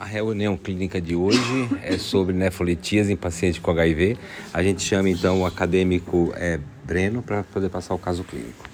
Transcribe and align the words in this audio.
A 0.00 0.06
reunião 0.06 0.56
clínica 0.56 0.98
de 0.98 1.14
hoje 1.14 1.68
é 1.84 1.98
sobre 1.98 2.34
nefrolitíase 2.34 3.12
em 3.12 3.16
paciente 3.16 3.60
com 3.60 3.70
HIV. 3.70 4.16
A 4.50 4.62
gente 4.62 4.80
chama 4.80 5.10
então 5.10 5.42
o 5.42 5.44
acadêmico 5.44 6.32
é, 6.36 6.58
Breno 6.82 7.20
para 7.20 7.42
poder 7.42 7.68
passar 7.68 7.92
o 7.92 7.98
caso 7.98 8.24
clínico. 8.24 8.64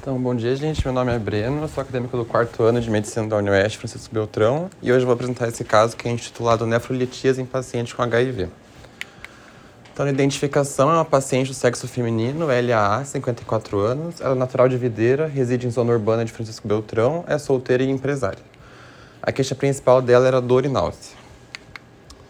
Então, 0.00 0.18
bom 0.18 0.34
dia, 0.34 0.56
gente. 0.56 0.82
Meu 0.82 0.94
nome 0.94 1.14
é 1.14 1.18
Breno, 1.18 1.68
sou 1.68 1.82
acadêmico 1.82 2.16
do 2.16 2.24
quarto 2.24 2.62
ano 2.62 2.80
de 2.80 2.88
medicina 2.88 3.28
da 3.28 3.36
Unioeste 3.36 3.76
Francisco 3.76 4.14
Beltrão 4.14 4.70
e 4.82 4.90
hoje 4.90 5.04
vou 5.04 5.12
apresentar 5.12 5.48
esse 5.48 5.62
caso 5.62 5.94
que 5.94 6.08
é 6.08 6.10
intitulado 6.10 6.64
Nefrolitíase 6.64 7.42
em 7.42 7.44
paciente 7.44 7.94
com 7.94 8.00
HIV. 8.00 8.48
Então, 10.00 10.08
a 10.08 10.12
identificação 10.12 10.90
é 10.90 10.94
uma 10.94 11.04
paciente 11.04 11.48
do 11.48 11.54
sexo 11.54 11.86
feminino, 11.86 12.46
LAA, 12.46 13.04
54 13.04 13.78
anos, 13.80 14.18
ela 14.18 14.34
é 14.34 14.34
natural 14.34 14.66
de 14.66 14.78
Videira, 14.78 15.26
reside 15.26 15.66
em 15.66 15.70
zona 15.70 15.92
urbana 15.92 16.24
de 16.24 16.32
Francisco 16.32 16.66
Beltrão, 16.66 17.22
é 17.28 17.36
solteira 17.36 17.82
e 17.82 17.90
empresária. 17.90 18.42
A 19.22 19.30
queixa 19.30 19.54
principal 19.54 20.00
dela 20.00 20.26
era 20.26 20.40
dor 20.40 20.64
e 20.64 20.70
náusea. 20.70 21.14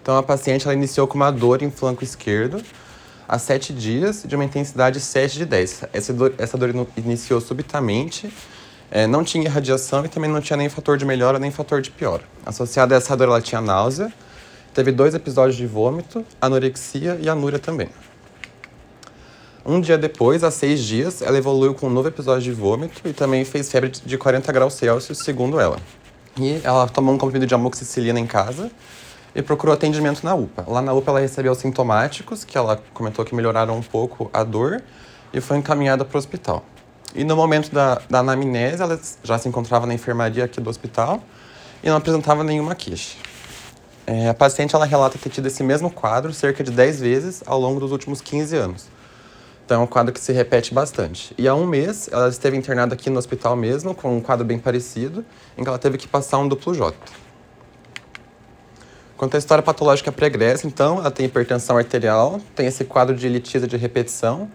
Então, 0.02 0.18
a 0.18 0.22
paciente 0.24 0.66
ela 0.66 0.74
iniciou 0.74 1.06
com 1.06 1.14
uma 1.14 1.30
dor 1.30 1.62
em 1.62 1.70
flanco 1.70 2.02
esquerdo 2.02 2.60
há 3.28 3.38
7 3.38 3.72
dias, 3.72 4.24
de 4.26 4.34
uma 4.34 4.44
intensidade 4.44 4.98
7 4.98 5.38
de 5.38 5.44
10. 5.44 5.84
Essa 5.92 6.12
dor, 6.12 6.34
essa 6.38 6.58
dor 6.58 6.74
iniciou 6.96 7.40
subitamente, 7.40 8.34
é, 8.90 9.06
não 9.06 9.22
tinha 9.22 9.44
irradiação 9.44 10.04
e 10.04 10.08
também 10.08 10.28
não 10.28 10.40
tinha 10.40 10.56
nem 10.56 10.68
fator 10.68 10.98
de 10.98 11.04
melhora 11.04 11.38
nem 11.38 11.52
fator 11.52 11.80
de 11.80 11.92
piora. 11.92 12.24
Associada 12.44 12.96
a 12.96 12.98
essa 12.98 13.16
dor, 13.16 13.28
ela 13.28 13.40
tinha 13.40 13.60
náusea, 13.60 14.12
Teve 14.72 14.92
dois 14.92 15.14
episódios 15.14 15.56
de 15.56 15.66
vômito, 15.66 16.24
anorexia 16.40 17.18
e 17.20 17.28
anúria 17.28 17.58
também. 17.58 17.88
Um 19.66 19.80
dia 19.80 19.98
depois, 19.98 20.44
há 20.44 20.50
seis 20.50 20.80
dias, 20.80 21.20
ela 21.20 21.36
evoluiu 21.36 21.74
com 21.74 21.88
um 21.88 21.90
novo 21.90 22.08
episódio 22.08 22.42
de 22.42 22.52
vômito 22.52 23.02
e 23.04 23.12
também 23.12 23.44
fez 23.44 23.70
febre 23.70 23.90
de 23.90 24.16
40 24.16 24.50
graus 24.52 24.74
Celsius, 24.74 25.18
segundo 25.18 25.60
ela. 25.60 25.78
E 26.38 26.60
ela 26.62 26.88
tomou 26.88 27.14
um 27.14 27.18
comprimido 27.18 27.46
de 27.46 27.54
amoxicilina 27.54 28.18
em 28.18 28.26
casa 28.26 28.70
e 29.34 29.42
procurou 29.42 29.74
atendimento 29.74 30.24
na 30.24 30.34
UPA. 30.34 30.64
Lá 30.66 30.80
na 30.80 30.92
UPA 30.92 31.10
ela 31.10 31.20
recebeu 31.20 31.54
sintomáticos, 31.54 32.44
que 32.44 32.56
ela 32.56 32.80
comentou 32.94 33.24
que 33.24 33.34
melhoraram 33.34 33.76
um 33.76 33.82
pouco 33.82 34.30
a 34.32 34.44
dor, 34.44 34.82
e 35.32 35.40
foi 35.40 35.56
encaminhada 35.58 36.04
para 36.04 36.16
o 36.16 36.18
hospital. 36.18 36.64
E 37.14 37.24
no 37.24 37.34
momento 37.34 37.72
da, 37.72 38.00
da 38.08 38.20
anamnese, 38.20 38.80
ela 38.82 38.98
já 39.22 39.36
se 39.36 39.48
encontrava 39.48 39.84
na 39.84 39.94
enfermaria 39.94 40.44
aqui 40.44 40.60
do 40.60 40.70
hospital 40.70 41.22
e 41.82 41.88
não 41.88 41.96
apresentava 41.96 42.44
nenhuma 42.44 42.74
queixa. 42.74 43.16
É, 44.12 44.28
a 44.28 44.34
paciente 44.34 44.74
ela 44.74 44.84
relata 44.84 45.16
ter 45.16 45.28
tido 45.28 45.46
esse 45.46 45.62
mesmo 45.62 45.88
quadro 45.88 46.32
cerca 46.32 46.64
de 46.64 46.72
10 46.72 47.00
vezes 47.00 47.44
ao 47.46 47.60
longo 47.60 47.78
dos 47.78 47.92
últimos 47.92 48.20
15 48.20 48.56
anos. 48.56 48.88
Então 49.64 49.82
é 49.82 49.84
um 49.84 49.86
quadro 49.86 50.12
que 50.12 50.18
se 50.18 50.32
repete 50.32 50.74
bastante. 50.74 51.32
E 51.38 51.46
há 51.46 51.54
um 51.54 51.64
mês 51.64 52.08
ela 52.10 52.28
esteve 52.28 52.56
internada 52.56 52.92
aqui 52.92 53.08
no 53.08 53.20
hospital 53.20 53.54
mesmo, 53.54 53.94
com 53.94 54.16
um 54.16 54.20
quadro 54.20 54.44
bem 54.44 54.58
parecido, 54.58 55.24
em 55.56 55.62
que 55.62 55.68
ela 55.68 55.78
teve 55.78 55.96
que 55.96 56.08
passar 56.08 56.38
um 56.38 56.48
duplo 56.48 56.74
J. 56.74 56.92
Quanto 59.16 59.36
à 59.36 59.38
história 59.38 59.62
patológica 59.62 60.10
pregressa, 60.10 60.66
então, 60.66 60.98
ela 60.98 61.12
tem 61.12 61.26
hipertensão 61.26 61.78
arterial, 61.78 62.40
tem 62.56 62.66
esse 62.66 62.82
quadro 62.82 63.14
de 63.14 63.28
litíase 63.28 63.68
de 63.68 63.76
repetição, 63.76 64.50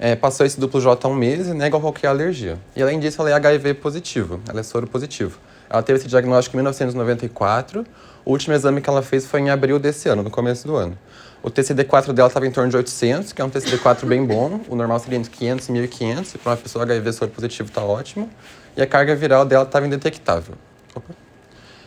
é, 0.00 0.16
passou 0.16 0.44
esse 0.44 0.58
duplo 0.58 0.80
J 0.80 1.06
há 1.06 1.08
um 1.08 1.14
mês 1.14 1.46
e 1.46 1.54
nega 1.54 1.78
qualquer 1.78 2.08
alergia. 2.08 2.58
E 2.74 2.82
além 2.82 2.98
disso, 2.98 3.22
ela 3.22 3.30
é 3.30 3.34
HIV 3.34 3.74
positivo, 3.74 4.40
ela 4.48 4.58
é 4.58 4.62
soro 4.64 4.88
positivo. 4.88 5.38
Ela 5.68 5.80
teve 5.80 6.00
esse 6.00 6.08
diagnóstico 6.08 6.56
em 6.56 6.58
1994, 6.58 7.86
o 8.24 8.32
último 8.32 8.54
exame 8.54 8.80
que 8.80 8.88
ela 8.88 9.02
fez 9.02 9.26
foi 9.26 9.40
em 9.40 9.50
abril 9.50 9.78
desse 9.78 10.08
ano, 10.08 10.22
no 10.22 10.30
começo 10.30 10.66
do 10.66 10.76
ano. 10.76 10.98
O 11.42 11.50
TCD4 11.50 12.12
dela 12.12 12.28
estava 12.28 12.46
em 12.46 12.50
torno 12.50 12.70
de 12.70 12.76
800, 12.76 13.32
que 13.32 13.40
é 13.40 13.44
um 13.44 13.48
TCD4 13.48 14.04
bem 14.04 14.24
bom. 14.24 14.60
O 14.68 14.76
normal 14.76 14.98
seria 14.98 15.18
entre 15.18 15.30
500 15.30 15.68
e 15.68 15.72
1500, 15.72 16.34
e 16.34 16.38
para 16.38 16.50
uma 16.50 16.56
pessoa 16.58 16.84
HIV 16.84 17.12
soro 17.14 17.30
positivo 17.30 17.68
está 17.68 17.82
ótimo. 17.82 18.28
E 18.76 18.82
a 18.82 18.86
carga 18.86 19.16
viral 19.16 19.44
dela 19.46 19.64
estava 19.64 19.86
indetectável. 19.86 20.54
Opa. 20.94 21.14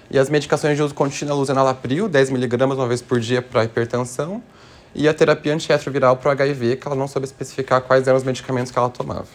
E 0.10 0.18
as 0.18 0.30
medicações 0.30 0.76
de 0.76 0.84
uso 0.84 0.94
contínuo, 0.94 1.46
enalapril, 1.48 2.10
10mg 2.10 2.74
uma 2.74 2.88
vez 2.88 3.02
por 3.02 3.20
dia 3.20 3.42
para 3.42 3.64
hipertensão. 3.64 4.42
E 4.96 5.08
a 5.08 5.14
terapia 5.14 5.54
antirretroviral 5.54 6.18
para 6.18 6.30
o 6.30 6.32
HIV, 6.32 6.78
que 6.78 6.88
ela 6.88 6.96
não 6.96 7.08
soube 7.08 7.26
especificar 7.26 7.82
quais 7.82 8.08
eram 8.08 8.18
os 8.18 8.24
medicamentos 8.24 8.72
que 8.72 8.78
ela 8.78 8.90
tomava. 8.90 9.26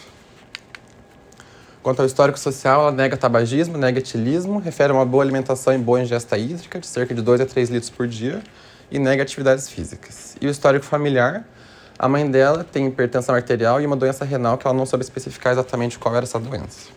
Quanto 1.82 2.00
ao 2.00 2.06
histórico 2.06 2.38
social, 2.38 2.82
ela 2.82 2.92
nega 2.92 3.16
tabagismo, 3.16 3.78
nega 3.78 4.00
etilismo, 4.00 4.58
refere 4.58 4.92
a 4.92 4.94
uma 4.94 5.06
boa 5.06 5.22
alimentação 5.22 5.72
e 5.72 5.78
boa 5.78 6.00
ingesta 6.00 6.36
hídrica, 6.36 6.80
de 6.80 6.86
cerca 6.86 7.14
de 7.14 7.22
2 7.22 7.40
a 7.40 7.46
3 7.46 7.70
litros 7.70 7.90
por 7.90 8.06
dia, 8.06 8.42
e 8.90 8.98
nega 8.98 9.22
atividades 9.22 9.68
físicas. 9.68 10.36
E 10.40 10.46
o 10.46 10.50
histórico 10.50 10.84
familiar, 10.84 11.46
a 11.98 12.08
mãe 12.08 12.28
dela 12.28 12.64
tem 12.64 12.86
hipertensão 12.86 13.34
arterial 13.34 13.80
e 13.80 13.86
uma 13.86 13.96
doença 13.96 14.24
renal 14.24 14.58
que 14.58 14.66
ela 14.66 14.76
não 14.76 14.86
soube 14.86 15.04
especificar 15.04 15.52
exatamente 15.52 15.98
qual 15.98 16.14
era 16.14 16.24
essa 16.24 16.38
doença. 16.38 16.88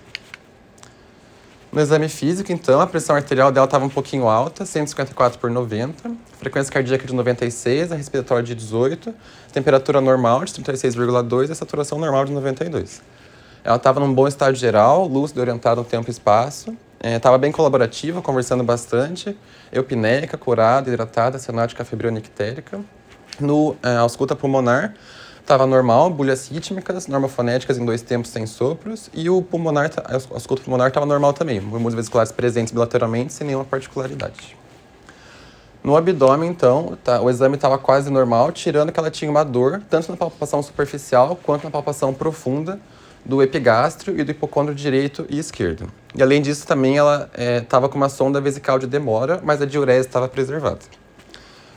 No 1.72 1.80
exame 1.80 2.09
físico, 2.09 2.52
então, 2.52 2.81
a 2.81 2.88
pressão 2.88 3.16
arterial 3.16 3.50
dela 3.50 3.66
estava 3.66 3.86
um 3.86 3.90
pouquinho 3.90 4.28
alta, 4.28 4.66
154 4.66 5.40
por 5.40 5.50
90, 5.50 6.12
frequência 6.38 6.74
cardíaca 6.74 7.08
de 7.08 7.16
96, 7.16 7.94
a 7.94 7.96
respiratória 7.96 8.44
de 8.44 8.53
18, 8.53 9.14
temperatura 9.53 10.02
normal 10.02 10.44
de 10.44 10.52
36,2 10.52 11.47
e 11.47 11.52
a 11.53 11.56
saturação 11.56 11.97
normal 11.97 12.25
de 12.25 12.34
92. 12.34 13.02
Ela 13.64 13.76
estava 13.76 14.00
num 14.00 14.14
bom 14.14 14.28
estado 14.28 14.56
geral, 14.56 15.08
lúcida, 15.08 15.40
orientada 15.40 15.76
no 15.76 15.84
tempo 15.84 16.10
e 16.10 16.12
espaço. 16.12 16.76
Estava 17.04 17.36
é, 17.36 17.40
bem 17.40 17.52
colaborativa, 17.52 18.22
conversando 18.22 18.64
bastante. 18.64 19.38
Eupneica, 19.72 20.38
curada, 20.38 20.90
hidratada, 20.90 21.38
cianática 21.38 21.86
febronictérica. 21.86 22.80
No 23.40 23.76
é, 23.84 23.98
ausculta 23.98 24.36
pulmonar, 24.36 24.94
estava 25.40 25.66
normal, 25.66 26.10
bulhas 26.10 26.48
rítmicas, 26.48 27.08
normofonéticas 27.08 27.78
em 27.78 27.86
dois 27.86 28.02
tempos 28.02 28.32
sem 28.32 28.46
sopros. 28.46 29.10
E 29.14 29.30
o 29.30 29.42
pulmonar, 29.42 29.92
ausculta 30.32 30.64
pulmonar 30.64 30.88
estava 30.88 31.06
normal 31.06 31.34
também, 31.34 31.60
hormônios 31.60 31.94
vesiculares 31.94 32.32
presentes 32.32 32.74
bilateralmente, 32.74 33.34
sem 33.34 33.46
nenhuma 33.46 33.66
particularidade. 33.66 34.58
No 35.84 35.96
abdômen, 35.98 36.50
então, 36.50 36.96
tá, 37.04 37.20
o 37.22 37.30
exame 37.30 37.56
estava 37.56 37.78
quase 37.78 38.12
normal, 38.12 38.52
tirando 38.52 38.92
que 38.92 39.00
ela 39.00 39.10
tinha 39.10 39.32
uma 39.32 39.44
dor, 39.44 39.82
tanto 39.90 40.12
na 40.12 40.18
palpação 40.18 40.62
superficial 40.62 41.36
quanto 41.42 41.64
na 41.64 41.72
palpação 41.72 42.14
profunda, 42.14 42.80
do 43.26 43.42
epigastro 43.42 44.20
e 44.20 44.24
do 44.24 44.32
hipocôndrio 44.32 44.76
direito 44.76 45.26
e 45.30 45.40
esquerdo. 45.40 45.88
E 46.16 46.22
além 46.22 46.42
disso, 46.42 46.66
também 46.66 46.98
ela 46.98 47.30
estava 47.62 47.86
é, 47.86 47.90
com 47.90 47.96
uma 47.96 48.09
sonda 48.09 48.42
vesical 48.42 48.80
de 48.80 48.88
demora, 48.88 49.40
mas 49.44 49.62
a 49.62 49.66
diurese 49.66 50.08
estava 50.08 50.28
preservada. 50.28 50.80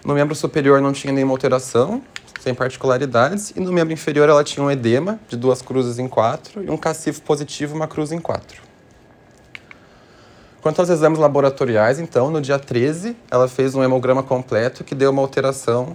No 0.04 0.14
membro 0.14 0.34
superior 0.34 0.80
não 0.80 0.92
tinha 0.92 1.12
nenhuma 1.12 1.32
alteração, 1.32 2.02
sem 2.40 2.54
particularidades, 2.54 3.52
e 3.56 3.60
no 3.60 3.72
membro 3.72 3.94
inferior 3.94 4.28
ela 4.28 4.44
tinha 4.44 4.64
um 4.64 4.70
edema 4.70 5.18
de 5.28 5.36
duas 5.36 5.62
cruzes 5.62 5.98
em 5.98 6.06
quatro 6.06 6.62
e 6.62 6.70
um 6.70 6.76
cacifo 6.76 7.22
positivo, 7.22 7.74
uma 7.74 7.86
cruz 7.86 8.12
em 8.12 8.18
quatro. 8.18 8.62
Quanto 10.60 10.80
aos 10.80 10.88
exames 10.88 11.18
laboratoriais, 11.18 11.98
então, 11.98 12.30
no 12.30 12.40
dia 12.40 12.58
13, 12.58 13.16
ela 13.30 13.48
fez 13.48 13.74
um 13.74 13.82
hemograma 13.82 14.22
completo 14.22 14.82
que 14.82 14.94
deu 14.94 15.10
uma 15.10 15.20
alteração 15.20 15.94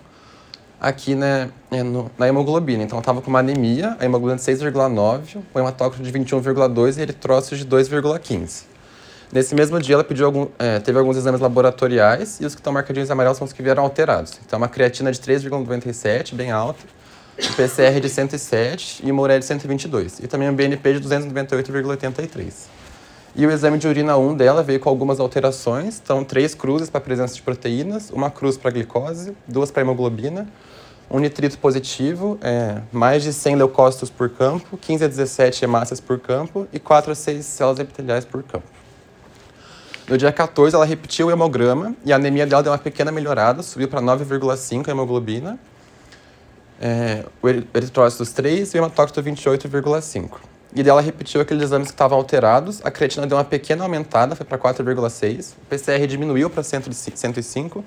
aqui 0.79 1.15
né, 1.15 1.49
é, 1.71 1.83
na 2.17 2.27
hemoglobina. 2.27 2.83
Então, 2.83 2.97
eu 2.97 3.01
estava 3.01 3.21
com 3.21 3.29
uma 3.29 3.39
anemia, 3.39 3.97
a 3.99 4.05
hemoglobina 4.05 4.37
de 4.37 4.43
6,9, 4.43 5.37
o 5.53 5.59
hematócrito 5.59 6.03
de 6.03 6.11
21,2 6.11 6.97
e 6.97 7.01
eritrócitos 7.01 7.59
de 7.59 7.65
2,15. 7.65 8.63
Nesse 9.31 9.53
mesmo 9.53 9.79
dia, 9.79 9.93
ela 9.95 10.03
pediu 10.03 10.25
algum, 10.25 10.47
é, 10.57 10.79
teve 10.79 10.97
alguns 10.97 11.15
exames 11.15 11.39
laboratoriais 11.39 12.39
e 12.41 12.45
os 12.45 12.55
que 12.55 12.61
estão 12.61 12.73
marcadinhos 12.73 13.09
em 13.09 13.11
amarelo 13.11 13.35
são 13.35 13.45
os 13.45 13.53
que 13.53 13.61
vieram 13.61 13.83
alterados. 13.83 14.39
Então, 14.45 14.57
uma 14.57 14.67
creatina 14.67 15.11
de 15.11 15.19
3,97, 15.19 16.33
bem 16.33 16.49
alta, 16.49 16.79
um 17.37 17.53
PCR 17.53 17.99
de 17.99 18.09
107 18.09 19.05
e 19.05 19.11
uma 19.11 19.21
ureia 19.21 19.39
de 19.39 19.45
122. 19.45 20.19
E 20.19 20.27
também 20.27 20.49
um 20.49 20.55
BNP 20.55 20.99
de 20.99 21.07
298,83. 21.07 22.79
E 23.35 23.45
o 23.45 23.51
exame 23.51 23.77
de 23.77 23.87
urina 23.87 24.17
1 24.17 24.35
dela 24.35 24.63
veio 24.63 24.79
com 24.79 24.89
algumas 24.89 25.19
alterações. 25.19 26.01
Então, 26.03 26.23
três 26.23 26.55
cruzes 26.55 26.89
para 26.89 26.99
presença 26.99 27.35
de 27.35 27.41
proteínas, 27.43 28.09
uma 28.09 28.31
cruz 28.31 28.57
para 28.57 28.71
glicose, 28.71 29.35
duas 29.47 29.69
para 29.69 29.83
hemoglobina, 29.83 30.47
um 31.09 31.19
nitrito 31.19 31.57
positivo, 31.57 32.37
é, 32.41 32.81
mais 32.91 33.23
de 33.23 33.33
100 33.33 33.55
leucócitos 33.55 34.09
por 34.09 34.29
campo, 34.29 34.77
15 34.77 35.05
a 35.05 35.07
17 35.07 35.65
hemácias 35.65 35.99
por 35.99 36.19
campo 36.19 36.67
e 36.71 36.79
4 36.79 37.11
a 37.11 37.15
6 37.15 37.45
células 37.45 37.79
epiteliais 37.79 38.25
por 38.25 38.43
campo. 38.43 38.67
No 40.07 40.17
dia 40.17 40.31
14, 40.31 40.75
ela 40.75 40.85
repetiu 40.85 41.27
o 41.27 41.31
hemograma 41.31 41.95
e 42.05 42.13
a 42.13 42.15
anemia 42.15 42.45
dela 42.45 42.63
deu 42.63 42.71
uma 42.71 42.77
pequena 42.77 43.11
melhorada, 43.11 43.61
subiu 43.63 43.87
para 43.87 44.01
9,5 44.01 44.87
a 44.87 44.91
hemoglobina, 44.91 45.59
é, 46.81 47.25
o 47.41 47.49
eritrócitos 47.49 48.31
3 48.31 48.73
e 48.73 48.77
o 48.77 48.79
hematócrito 48.79 49.21
28,5. 49.21 50.37
E 50.75 50.83
dela 50.83 51.01
repetiu 51.01 51.41
aqueles 51.41 51.63
exames 51.63 51.87
que 51.87 51.93
estavam 51.93 52.17
alterados, 52.17 52.79
a 52.83 52.91
creatina 52.91 53.25
deu 53.25 53.37
uma 53.37 53.43
pequena 53.43 53.83
aumentada, 53.83 54.35
foi 54.35 54.45
para 54.45 54.57
4,6, 54.57 55.53
o 55.53 55.65
PCR 55.67 56.05
diminuiu 56.05 56.49
para 56.49 56.61
105 56.61 57.83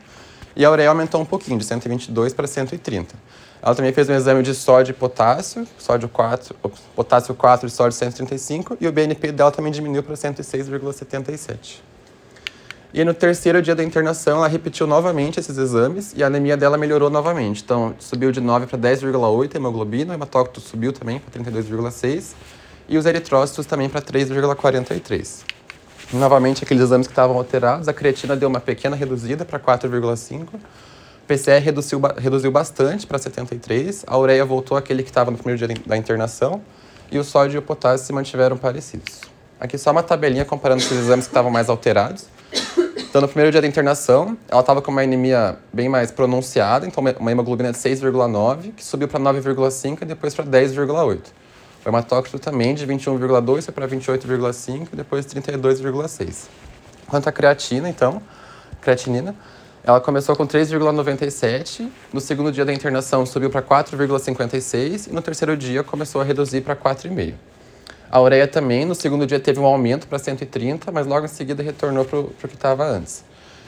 e 0.54 0.64
a 0.64 0.70
ureia 0.70 0.88
aumentou 0.88 1.20
um 1.20 1.25
pouquinho, 1.25 1.58
de 1.58 1.64
122 1.64 2.32
para 2.34 2.46
130. 2.46 3.14
Ela 3.62 3.75
também 3.75 3.93
fez 3.93 4.08
um 4.08 4.14
exame 4.14 4.43
de 4.43 4.54
sódio 4.54 4.90
e 4.90 4.94
potássio, 4.94 5.66
sódio 5.78 6.08
4, 6.08 6.56
potássio 6.96 7.34
4 7.34 7.69
e 7.69 7.70
sódio 7.70 7.96
135, 7.96 8.76
e 8.81 8.88
o 8.88 8.93
BNP 8.93 9.31
dela 9.31 9.52
também 9.52 9.70
diminuiu 9.70 10.02
para 10.02 10.14
106,77. 10.14 11.81
E 12.94 13.04
no 13.04 13.14
terceiro 13.14 13.62
dia 13.62 13.75
da 13.75 13.82
internação, 13.82 14.38
ela 14.38 14.49
repetiu 14.49 14.87
novamente 14.87 15.40
esses 15.40 15.56
exames 15.56 16.12
e 16.14 16.22
a 16.22 16.26
anemia 16.26 16.58
dela 16.58 16.76
melhorou 16.76 17.08
novamente. 17.08 17.62
Então, 17.62 17.94
subiu 17.99 18.31
de 18.31 18.40
9 18.40 18.66
para 18.66 18.78
10,8 18.78 19.54
a 19.54 19.56
hemoglobina, 19.56 20.12
o 20.12 20.14
hematócrito 20.14 20.60
subiu 20.60 20.93
também 20.93 21.19
para 21.19 21.40
32,6 21.40 22.34
e 22.88 22.99
os 22.99 23.06
eritrócitos 23.06 23.64
também 23.64 23.88
para 23.88 24.02
3,43. 24.02 25.44
Novamente, 26.12 26.62
aqueles 26.62 26.82
exames 26.82 27.06
que 27.06 27.12
estavam 27.12 27.37
alterados, 27.38 27.88
a 27.88 27.93
creatina 27.93 28.37
deu 28.37 28.49
uma 28.49 28.61
pequena 28.61 28.94
reduzida 28.94 29.47
para 29.47 29.59
4,5. 29.59 30.43
O 30.43 30.59
PCR 31.26 31.59
reduziu, 31.62 32.00
reduziu 32.19 32.50
bastante 32.50 33.06
para 33.06 33.17
73. 33.19 34.05
A 34.06 34.19
ureia 34.19 34.44
voltou 34.44 34.76
àquele 34.76 35.03
que 35.03 35.09
estava 35.09 35.31
no 35.31 35.38
primeiro 35.38 35.67
dia 35.67 35.75
da 35.87 35.97
internação. 35.97 36.61
E 37.11 37.19
o 37.19 37.25
sódio 37.25 37.56
e 37.56 37.59
o 37.59 37.62
potássio 37.62 38.06
se 38.06 38.12
mantiveram 38.12 38.59
parecidos. 38.59 39.20
Aqui 39.59 39.79
só 39.79 39.91
uma 39.91 40.03
tabelinha 40.03 40.44
comparando 40.44 40.82
esses 40.82 40.99
exames 40.99 41.26
que 41.26 41.31
estavam 41.31 41.50
mais 41.50 41.70
alterados. 41.70 42.26
Então, 42.97 43.20
no 43.20 43.29
primeiro 43.29 43.50
dia 43.50 43.61
da 43.61 43.67
internação, 43.67 44.37
ela 44.49 44.61
estava 44.61 44.82
com 44.82 44.91
uma 44.91 45.03
anemia 45.03 45.56
bem 45.73 45.88
mais 45.88 46.11
pronunciada, 46.11 46.87
então 46.87 47.05
uma 47.20 47.31
hemoglobina 47.31 47.70
de 47.70 47.79
6,9, 47.79 48.73
que 48.75 48.85
subiu 48.85 49.06
para 49.06 49.20
9,5 49.20 50.03
e 50.03 50.05
depois 50.06 50.35
para 50.35 50.47
10,8. 50.47 51.20
O 51.84 51.88
hematócrito 51.88 52.38
também 52.38 52.75
de 52.75 52.87
21,2 52.87 53.62
foi 53.62 53.75
para 53.75 53.88
28,5 53.88 54.88
e 54.93 54.96
depois 54.96 55.26
32,6. 55.26 56.46
Quanto 57.08 57.29
à 57.29 57.32
creatina, 57.32 57.88
então, 57.88 58.23
creatinina, 58.81 59.34
ela 59.84 60.00
começou 60.00 60.37
com 60.37 60.46
3,97, 60.46 61.90
no 62.12 62.20
segundo 62.20 62.52
dia 62.52 62.64
da 62.64 62.73
internação 62.73 63.26
subiu 63.26 63.50
para 63.50 63.61
4,56 63.61 65.08
e 65.08 65.12
no 65.12 65.20
terceiro 65.20 65.56
dia 65.56 65.82
começou 65.82 66.20
a 66.20 66.25
reduzir 66.25 66.61
para 66.61 66.76
4,5. 66.76 67.34
A 68.08 68.20
ureia 68.20 68.46
também, 68.46 68.85
no 68.85 68.94
segundo 68.94 69.26
dia, 69.26 69.40
teve 69.40 69.58
um 69.58 69.64
aumento 69.64 70.06
para 70.06 70.20
130, 70.20 70.93
mas 70.93 71.06
logo 71.06 71.25
em 71.25 71.28
seguida 71.28 71.64
retornou 71.64 72.05
para 72.05 72.20
o 72.20 72.49
que 72.49 72.55
estava 72.55 72.85
antes. 72.85 73.25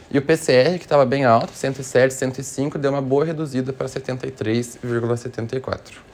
E 0.08 0.19
o 0.19 0.22
PCR, 0.22 0.78
que 0.78 0.84
estava 0.84 1.05
bem 1.05 1.25
alto, 1.25 1.52
107, 1.52 2.14
105, 2.14 2.78
deu 2.78 2.93
uma 2.93 3.02
boa 3.02 3.25
reduzida 3.25 3.72
para 3.72 3.88
73,74. 3.88 6.13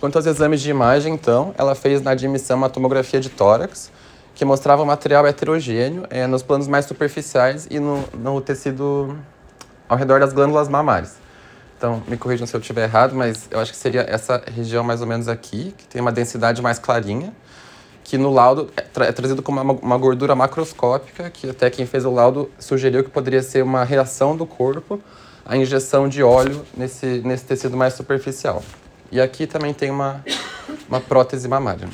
Quanto 0.00 0.14
aos 0.14 0.26
exames 0.26 0.60
de 0.60 0.70
imagem, 0.70 1.12
então, 1.12 1.52
ela 1.58 1.74
fez 1.74 2.00
na 2.00 2.12
admissão 2.12 2.56
uma 2.56 2.70
tomografia 2.70 3.20
de 3.20 3.28
tórax, 3.28 3.90
que 4.32 4.44
mostrava 4.44 4.80
um 4.80 4.86
material 4.86 5.26
heterogêneo 5.26 6.04
é, 6.08 6.24
nos 6.24 6.40
planos 6.40 6.68
mais 6.68 6.84
superficiais 6.84 7.66
e 7.68 7.80
no, 7.80 8.04
no 8.14 8.40
tecido 8.40 9.18
ao 9.88 9.96
redor 9.96 10.20
das 10.20 10.32
glândulas 10.32 10.68
mamárias. 10.68 11.16
Então, 11.76 12.00
me 12.06 12.16
corrijam 12.16 12.46
se 12.46 12.54
eu 12.54 12.60
estiver 12.60 12.84
errado, 12.84 13.16
mas 13.16 13.48
eu 13.50 13.58
acho 13.58 13.72
que 13.72 13.76
seria 13.76 14.02
essa 14.08 14.40
região 14.46 14.84
mais 14.84 15.00
ou 15.00 15.06
menos 15.06 15.26
aqui, 15.26 15.74
que 15.76 15.86
tem 15.88 16.00
uma 16.00 16.12
densidade 16.12 16.62
mais 16.62 16.78
clarinha, 16.78 17.32
que 18.04 18.16
no 18.16 18.32
laudo 18.32 18.70
é, 18.76 18.82
tra 18.82 19.06
é 19.06 19.12
trazido 19.12 19.42
como 19.42 19.60
uma, 19.60 19.72
uma, 19.72 19.98
gordura 19.98 20.34
macroscópica, 20.36 21.28
que 21.28 21.50
até 21.50 21.68
quem 21.70 21.86
fez 21.86 22.04
o 22.04 22.10
laudo 22.10 22.48
sugeriu 22.58 23.02
que 23.02 23.10
poderia 23.10 23.42
ser 23.42 23.64
uma 23.64 23.82
reação 23.82 24.36
do 24.36 24.46
corpo 24.46 25.00
à 25.44 25.56
injeção 25.56 26.08
de 26.08 26.22
óleo 26.22 26.64
nesse, 26.76 27.20
nesse 27.24 27.44
tecido 27.44 27.76
mais 27.76 27.94
superficial. 27.94 28.62
E 29.10 29.20
aqui 29.20 29.46
também 29.46 29.72
tem 29.72 29.90
uma, 29.90 30.24
uma 30.88 31.00
prótese 31.00 31.48
mamária. 31.48 31.88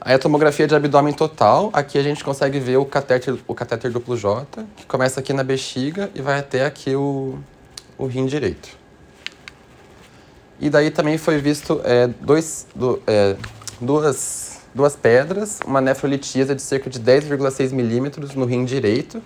Aí 0.00 0.14
a 0.14 0.18
tomografia 0.18 0.68
de 0.68 0.74
abdômen 0.74 1.12
total, 1.12 1.68
aqui 1.72 1.98
a 1.98 2.02
gente 2.02 2.22
consegue 2.22 2.60
ver 2.60 2.76
o 2.76 2.84
catéter, 2.84 3.36
o 3.46 3.54
catéter 3.54 3.90
duplo 3.90 4.16
J, 4.16 4.64
que 4.76 4.86
começa 4.86 5.18
aqui 5.18 5.32
na 5.32 5.42
bexiga 5.42 6.10
e 6.14 6.22
vai 6.22 6.38
até 6.38 6.64
aqui 6.64 6.94
o, 6.94 7.38
o 7.98 8.06
rim 8.06 8.24
direito. 8.24 8.68
E 10.60 10.70
daí 10.70 10.90
também 10.90 11.18
foi 11.18 11.38
visto 11.38 11.80
é, 11.84 12.06
dois, 12.06 12.66
do, 12.74 13.02
é, 13.06 13.36
duas, 13.80 14.60
duas 14.74 14.94
pedras, 14.96 15.58
uma 15.66 15.80
nefrolitíase 15.80 16.54
de 16.54 16.62
cerca 16.62 16.88
de 16.88 17.00
10,6 17.00 17.72
milímetros 17.72 18.34
no 18.34 18.44
rim 18.44 18.64
direito, 18.64 19.20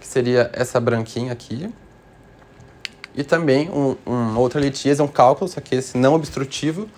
que 0.00 0.06
seria 0.06 0.48
essa 0.52 0.80
branquinha 0.80 1.32
aqui. 1.32 1.68
E 3.14 3.24
também 3.24 3.68
um, 3.70 3.96
um, 4.06 4.38
outra 4.38 4.60
litíase, 4.60 5.02
um 5.02 5.08
cálculo, 5.08 5.48
só 5.50 5.60
que 5.60 5.74
esse 5.74 5.98
não 5.98 6.14
obstrutivo, 6.14 6.88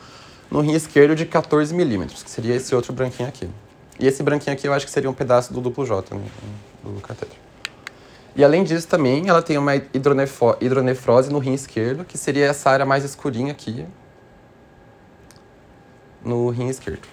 no 0.51 0.61
rim 0.61 0.73
esquerdo 0.73 1.15
de 1.15 1.25
14 1.25 1.75
milímetros, 1.75 2.23
que 2.23 2.31
seria 2.31 2.55
esse 2.55 2.75
outro 2.75 2.93
branquinho 2.93 3.29
aqui. 3.29 3.49
E 3.99 4.07
esse 4.07 4.23
branquinho 4.23 4.55
aqui 4.55 4.69
eu 4.69 4.73
acho 4.73 4.85
que 4.85 4.93
seria 4.93 5.09
um 5.09 5.15
pedaço 5.15 5.53
do 5.53 5.61
duplo 5.61 5.87
J, 5.87 6.15
né, 6.15 6.23
do 6.83 7.01
cateter. 7.01 7.39
E 8.35 8.43
além 8.43 8.65
disso 8.65 8.89
também, 8.89 9.29
ela 9.29 9.43
tem 9.43 9.59
uma 9.59 9.75
hidronefrose 9.77 11.31
no 11.31 11.39
rim 11.39 11.55
esquerdo, 11.55 12.05
que 12.05 12.17
seria 12.17 12.47
essa 12.47 12.71
área 12.71 12.85
mais 12.85 13.05
escurinha 13.05 13.53
aqui, 13.53 13.87
no 16.25 16.49
rim 16.51 16.69
esquerdo. 16.69 17.07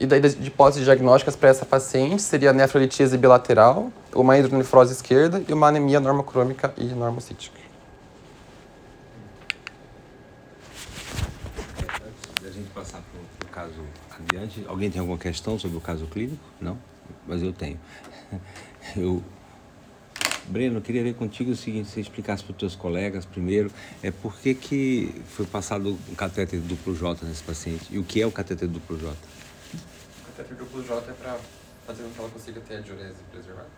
E 0.00 0.06
daí, 0.06 0.18
de 0.18 0.48
hipóteses 0.48 0.84
diagnósticas 0.84 1.36
para 1.36 1.50
essa 1.50 1.66
paciente, 1.66 2.22
seria 2.22 2.52
nefrolitíase 2.54 3.18
bilateral, 3.18 3.92
uma 4.14 4.38
hidronefrose 4.38 4.94
esquerda 4.94 5.42
e 5.46 5.52
uma 5.52 5.68
anemia 5.68 6.00
normocrômica 6.00 6.72
e 6.78 6.84
normocítica. 6.86 7.60
caso 13.60 13.84
adiante. 14.10 14.64
Alguém 14.66 14.90
tem 14.90 15.00
alguma 15.00 15.18
questão 15.18 15.58
sobre 15.58 15.76
o 15.76 15.80
caso 15.80 16.06
clínico? 16.06 16.42
Não? 16.60 16.78
Mas 17.26 17.42
eu 17.42 17.52
tenho. 17.52 17.78
Eu, 18.96 19.22
Breno, 20.48 20.78
eu 20.78 20.80
queria 20.80 21.04
ver 21.04 21.14
contigo 21.14 21.52
o 21.52 21.56
seguinte, 21.56 21.88
você 21.88 22.00
explicasse 22.00 22.42
para 22.42 22.50
os 22.52 22.58
teus 22.58 22.74
colegas 22.74 23.24
primeiro, 23.24 23.70
é 24.02 24.10
por 24.10 24.36
que, 24.36 24.52
que 24.52 25.22
foi 25.26 25.46
passado 25.46 25.96
um 26.08 26.14
catéter 26.14 26.58
duplo 26.58 26.92
J 26.96 27.24
nesse 27.24 27.42
paciente 27.42 27.84
e 27.90 27.98
o 27.98 28.02
que 28.02 28.20
é 28.20 28.26
o 28.26 28.32
catéter 28.32 28.66
duplo 28.66 28.98
J? 28.98 29.14
O 30.40 30.42
catéter 30.42 30.56
duplo 30.56 30.82
J 30.82 31.10
é 31.10 31.12
para 31.12 31.38
fazer 31.86 32.02
com 32.02 32.10
que 32.10 32.18
ela 32.18 32.30
consiga 32.30 32.60
ter 32.62 32.76
a 32.76 32.80
diurese 32.80 33.18
preservada. 33.30 33.68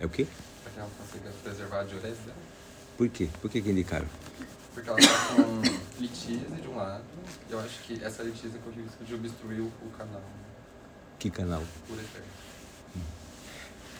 É 0.00 0.06
o 0.06 0.08
quê? 0.08 0.26
Para 0.64 0.72
que 0.72 0.80
ela 0.80 0.90
consiga 0.98 1.30
preservar 1.40 1.80
a 1.80 1.84
diurese 1.84 2.20
dela. 2.22 2.36
Por 2.96 3.08
quê? 3.08 3.28
Por 3.40 3.48
que, 3.48 3.62
que 3.62 3.70
indicaram? 3.70 4.08
Porque 4.74 4.90
ela 4.90 4.98
está 4.98 5.34
com 5.36 5.62
litíase 6.02 6.60
de 6.60 6.68
um 6.68 6.74
lado, 6.74 7.04
e 7.48 7.52
eu 7.52 7.60
acho 7.60 7.80
que 7.84 8.02
essa 8.02 8.24
litíase 8.24 8.56
é 8.56 8.58
corre 8.58 8.82
risco 8.82 9.04
de 9.04 9.14
obstruir 9.14 9.60
o, 9.60 9.90
canal. 9.96 10.22
Que 11.20 11.30
canal? 11.30 11.62
Ureter. 11.88 12.22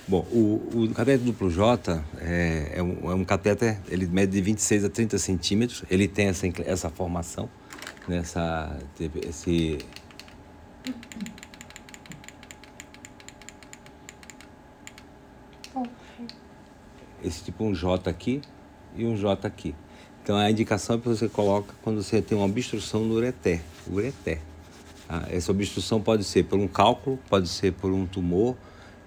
Bom, 0.09 0.27
o, 0.33 0.85
o 0.85 0.95
catéter 0.95 1.25
duplo 1.25 1.49
J 1.49 2.03
é, 2.19 2.73
é, 2.75 2.83
um, 2.83 3.13
é 3.13 3.15
um 3.15 3.25
catéter, 3.25 3.79
ele 3.89 4.07
mede 4.07 4.33
de 4.33 4.41
26 4.41 4.85
a 4.85 4.91
30 4.91 5.17
centímetros, 5.19 5.85
ele 5.89 6.09
tem 6.09 6.27
essa, 6.27 6.49
essa 6.67 6.91
formação, 6.91 7.49
nessa, 8.09 8.77
esse... 9.23 9.79
Esse 17.23 17.45
tipo 17.45 17.65
um 17.65 17.75
J 17.75 18.09
aqui 18.09 18.41
e 18.97 19.05
um 19.05 19.17
J 19.17 19.47
aqui. 19.47 19.75
Então 20.23 20.37
a 20.37 20.51
indicação 20.51 20.97
é 20.97 20.99
que 20.99 21.09
você 21.09 21.29
coloca 21.29 21.75
quando 21.83 22.03
você 22.03 22.21
tem 22.21 22.37
uma 22.37 22.47
obstrução 22.47 23.05
no 23.05 23.15
ureter. 23.15 23.63
ureter. 23.91 24.41
Ah, 25.09 25.25
essa 25.31 25.51
obstrução 25.51 26.01
pode 26.03 26.23
ser 26.23 26.45
por 26.45 26.59
um 26.59 26.69
cálculo, 26.69 27.19
pode 27.31 27.49
ser 27.49 27.73
por 27.73 27.91
um 27.91 28.07
tumor 28.07 28.55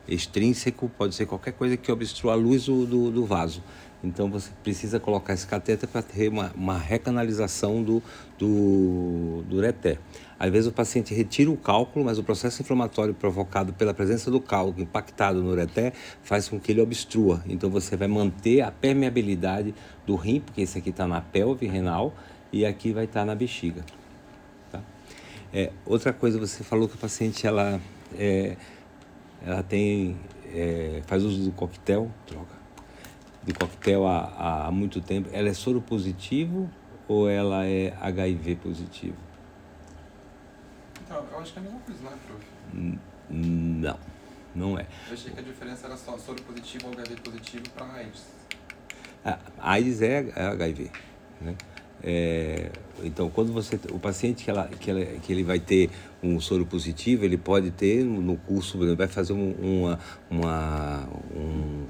extrínseco, 0.07 0.89
pode 0.97 1.13
ser 1.13 1.25
qualquer 1.27 1.53
coisa 1.53 1.77
que 1.77 1.91
obstrua 1.91 2.33
a 2.33 2.35
luz 2.35 2.65
do, 2.65 3.11
do, 3.11 3.25
vaso. 3.25 3.63
Então 4.03 4.29
você 4.29 4.49
precisa 4.63 4.99
colocar 4.99 5.33
esse 5.33 5.45
cateter 5.45 5.87
para 5.87 6.01
ter 6.01 6.27
uma, 6.27 6.51
uma 6.55 6.77
recanalização 6.77 7.83
do, 7.83 8.01
do, 8.37 9.43
do 9.47 9.57
ureter. 9.57 9.99
Às 10.41 10.49
vezes 10.49 10.67
o 10.67 10.71
paciente 10.71 11.13
retira 11.13 11.51
o 11.51 11.55
cálculo, 11.55 12.03
mas 12.03 12.17
o 12.17 12.23
processo 12.23 12.63
inflamatório 12.63 13.13
provocado 13.13 13.73
pela 13.73 13.93
presença 13.93 14.31
do 14.31 14.41
cálculo 14.41 14.81
impactado 14.81 15.39
no 15.39 15.51
ureter 15.51 15.93
faz 16.23 16.49
com 16.49 16.59
que 16.59 16.71
ele 16.71 16.81
obstrua. 16.81 17.43
Então 17.47 17.69
você 17.69 17.95
vai 17.95 18.07
manter 18.07 18.61
a 18.61 18.71
permeabilidade 18.71 19.75
do 20.03 20.15
rim, 20.15 20.39
porque 20.39 20.61
esse 20.61 20.79
aqui 20.79 20.89
está 20.89 21.05
na 21.05 21.21
pelve 21.21 21.67
renal 21.67 22.11
e 22.51 22.65
aqui 22.65 22.91
vai 22.91 23.03
estar 23.05 23.19
tá 23.19 23.25
na 23.27 23.35
bexiga. 23.35 23.85
Tá? 24.71 24.81
É, 25.53 25.71
outra 25.85 26.11
coisa, 26.11 26.39
você 26.39 26.63
falou 26.63 26.87
que 26.87 26.95
a 26.95 26.97
paciente 26.97 27.45
ela, 27.45 27.79
é, 28.17 28.57
ela 29.45 29.61
tem, 29.61 30.17
é, 30.51 31.03
faz 31.05 31.23
uso 31.23 31.43
do 31.43 31.51
coquetel, 31.51 32.09
droga, 32.25 32.55
de 33.43 33.53
coquetel 33.53 34.07
há, 34.07 34.65
há 34.65 34.71
muito 34.71 35.01
tempo. 35.01 35.29
Ela 35.31 35.49
é 35.49 35.53
soro 35.53 35.79
positivo 35.81 36.67
ou 37.07 37.29
ela 37.29 37.67
é 37.67 37.93
HIV 38.01 38.55
positivo? 38.55 39.30
Então, 41.11 41.25
eu 41.29 41.39
acho 41.39 41.51
que 41.51 41.59
é 41.59 41.61
a 41.61 41.65
mesma 41.65 41.79
coisa, 41.81 42.01
não 42.03 42.11
é, 42.11 42.15
prof? 42.25 42.99
Não, 43.29 43.99
não 44.55 44.79
é. 44.79 44.87
Eu 45.09 45.13
achei 45.13 45.31
que 45.33 45.39
a 45.41 45.43
diferença 45.43 45.87
era 45.87 45.97
só 45.97 46.17
soro 46.17 46.41
positivo 46.43 46.87
ou 46.87 46.93
HIV 46.93 47.15
positivo 47.17 47.63
para 47.75 47.85
AIDS. 47.95 48.23
A 49.25 49.73
AIDS 49.73 50.01
é 50.01 50.31
HIV, 50.33 50.89
né? 51.41 51.55
É, 52.01 52.71
então, 53.03 53.29
quando 53.29 53.51
você 53.51 53.77
o 53.91 53.99
paciente 53.99 54.45
que, 54.45 54.49
ela, 54.49 54.67
que, 54.67 54.89
ela, 54.89 55.05
que 55.05 55.33
ele 55.33 55.43
vai 55.43 55.59
ter 55.59 55.89
um 56.23 56.39
soro 56.39 56.65
positivo, 56.65 57.25
ele 57.25 57.37
pode 57.37 57.71
ter 57.71 58.05
no 58.05 58.37
curso, 58.37 58.79
vai 58.95 59.07
fazer 59.07 59.33
um, 59.33 59.51
uma, 59.51 59.99
uma, 60.29 61.09
um, 61.35 61.80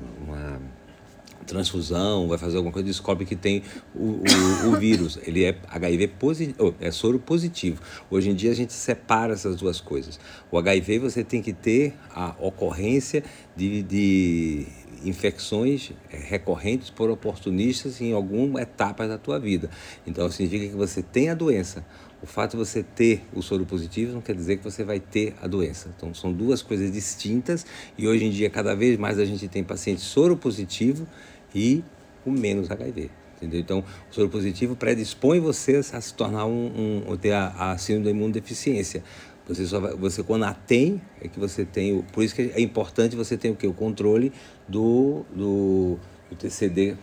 transfusão, 1.46 2.28
vai 2.28 2.38
fazer 2.38 2.58
alguma 2.58 2.72
coisa, 2.72 2.88
descobre 2.88 3.26
que 3.26 3.36
tem 3.36 3.64
o, 3.94 4.22
o, 4.66 4.70
o 4.70 4.76
vírus. 4.80 5.20
Ele 5.26 5.44
é 5.44 5.58
HIV 5.70 6.08
positivo, 6.10 6.76
é 6.80 6.92
soro 6.92 7.20
positivo. 7.20 7.82
Hoje 8.10 8.30
em 8.30 8.36
dia 8.36 8.52
a 8.52 8.56
gente 8.56 8.74
separa 8.74 9.34
essas 9.34 9.56
duas 9.56 9.80
coisas. 9.80 10.20
O 10.52 10.58
HIV 10.58 11.00
você 11.00 11.24
tem 11.24 11.42
que 11.42 11.54
ter 11.54 11.94
a 12.14 12.36
ocorrência 12.40 13.24
de, 13.56 13.84
de 13.84 14.68
infecções 15.04 15.92
é, 16.10 16.18
recorrentes 16.18 16.90
por 16.90 17.10
oportunistas 17.10 18.02
em 18.02 18.14
alguma 18.14 18.62
etapa 18.62 19.08
da 19.08 19.18
tua 19.18 19.40
vida. 19.40 19.70
Então 20.06 20.30
significa 20.30 20.70
que 20.70 20.76
você 20.76 21.02
tem 21.02 21.30
a 21.30 21.34
doença. 21.34 21.86
O 22.22 22.28
fato 22.28 22.52
de 22.52 22.58
você 22.58 22.84
ter 22.84 23.24
o 23.34 23.42
soro 23.42 23.66
positivo 23.66 24.14
não 24.14 24.22
quer 24.22 24.36
dizer 24.36 24.58
que 24.58 24.64
você 24.64 24.84
vai 24.84 25.00
ter 25.00 25.34
a 25.42 25.48
doença. 25.48 25.90
Então 25.96 26.14
são 26.14 26.32
duas 26.32 26.62
coisas 26.62 26.92
distintas 26.92 27.66
e 27.98 28.08
hoje 28.08 28.26
em 28.26 28.30
dia 28.30 28.50
cada 28.50 28.76
vez 28.76 28.98
mais 28.98 29.18
a 29.18 29.26
gente 29.26 29.48
tem 29.48 29.64
paciente 29.64 30.02
soro 30.02 30.38
positivo 30.38 31.08
e 31.54 31.84
o 32.26 32.32
menos 32.32 32.70
HIV. 32.70 33.10
Entendeu? 33.38 33.60
Então, 33.60 33.80
o 33.80 34.14
soro 34.14 34.30
positivo 34.30 34.76
predispõe 34.76 35.40
você 35.40 35.78
a 35.78 36.00
se 36.00 36.14
tornar 36.14 36.46
um, 36.46 37.04
um 37.10 37.18
ter 37.18 37.32
a, 37.32 37.72
a 37.72 37.78
síndrome 37.80 38.06
da 38.06 38.12
imunodeficiência. 38.12 39.04
Você 39.48 39.66
só 39.66 39.80
vai, 39.80 39.96
você 39.96 40.22
quando 40.22 40.44
a 40.44 40.54
tem 40.54 41.02
é 41.20 41.28
que 41.28 41.40
você 41.40 41.66
tem 41.66 41.98
o, 41.98 42.04
por 42.04 42.24
isso 42.24 42.36
que 42.36 42.52
é 42.54 42.62
importante 42.62 43.16
você 43.16 43.36
ter 43.36 43.50
o 43.50 43.56
que 43.56 43.66
o 43.66 43.74
controle 43.74 44.32
do, 44.68 45.26
do, 45.36 45.98
do 46.30 46.36
TCD 46.38 46.96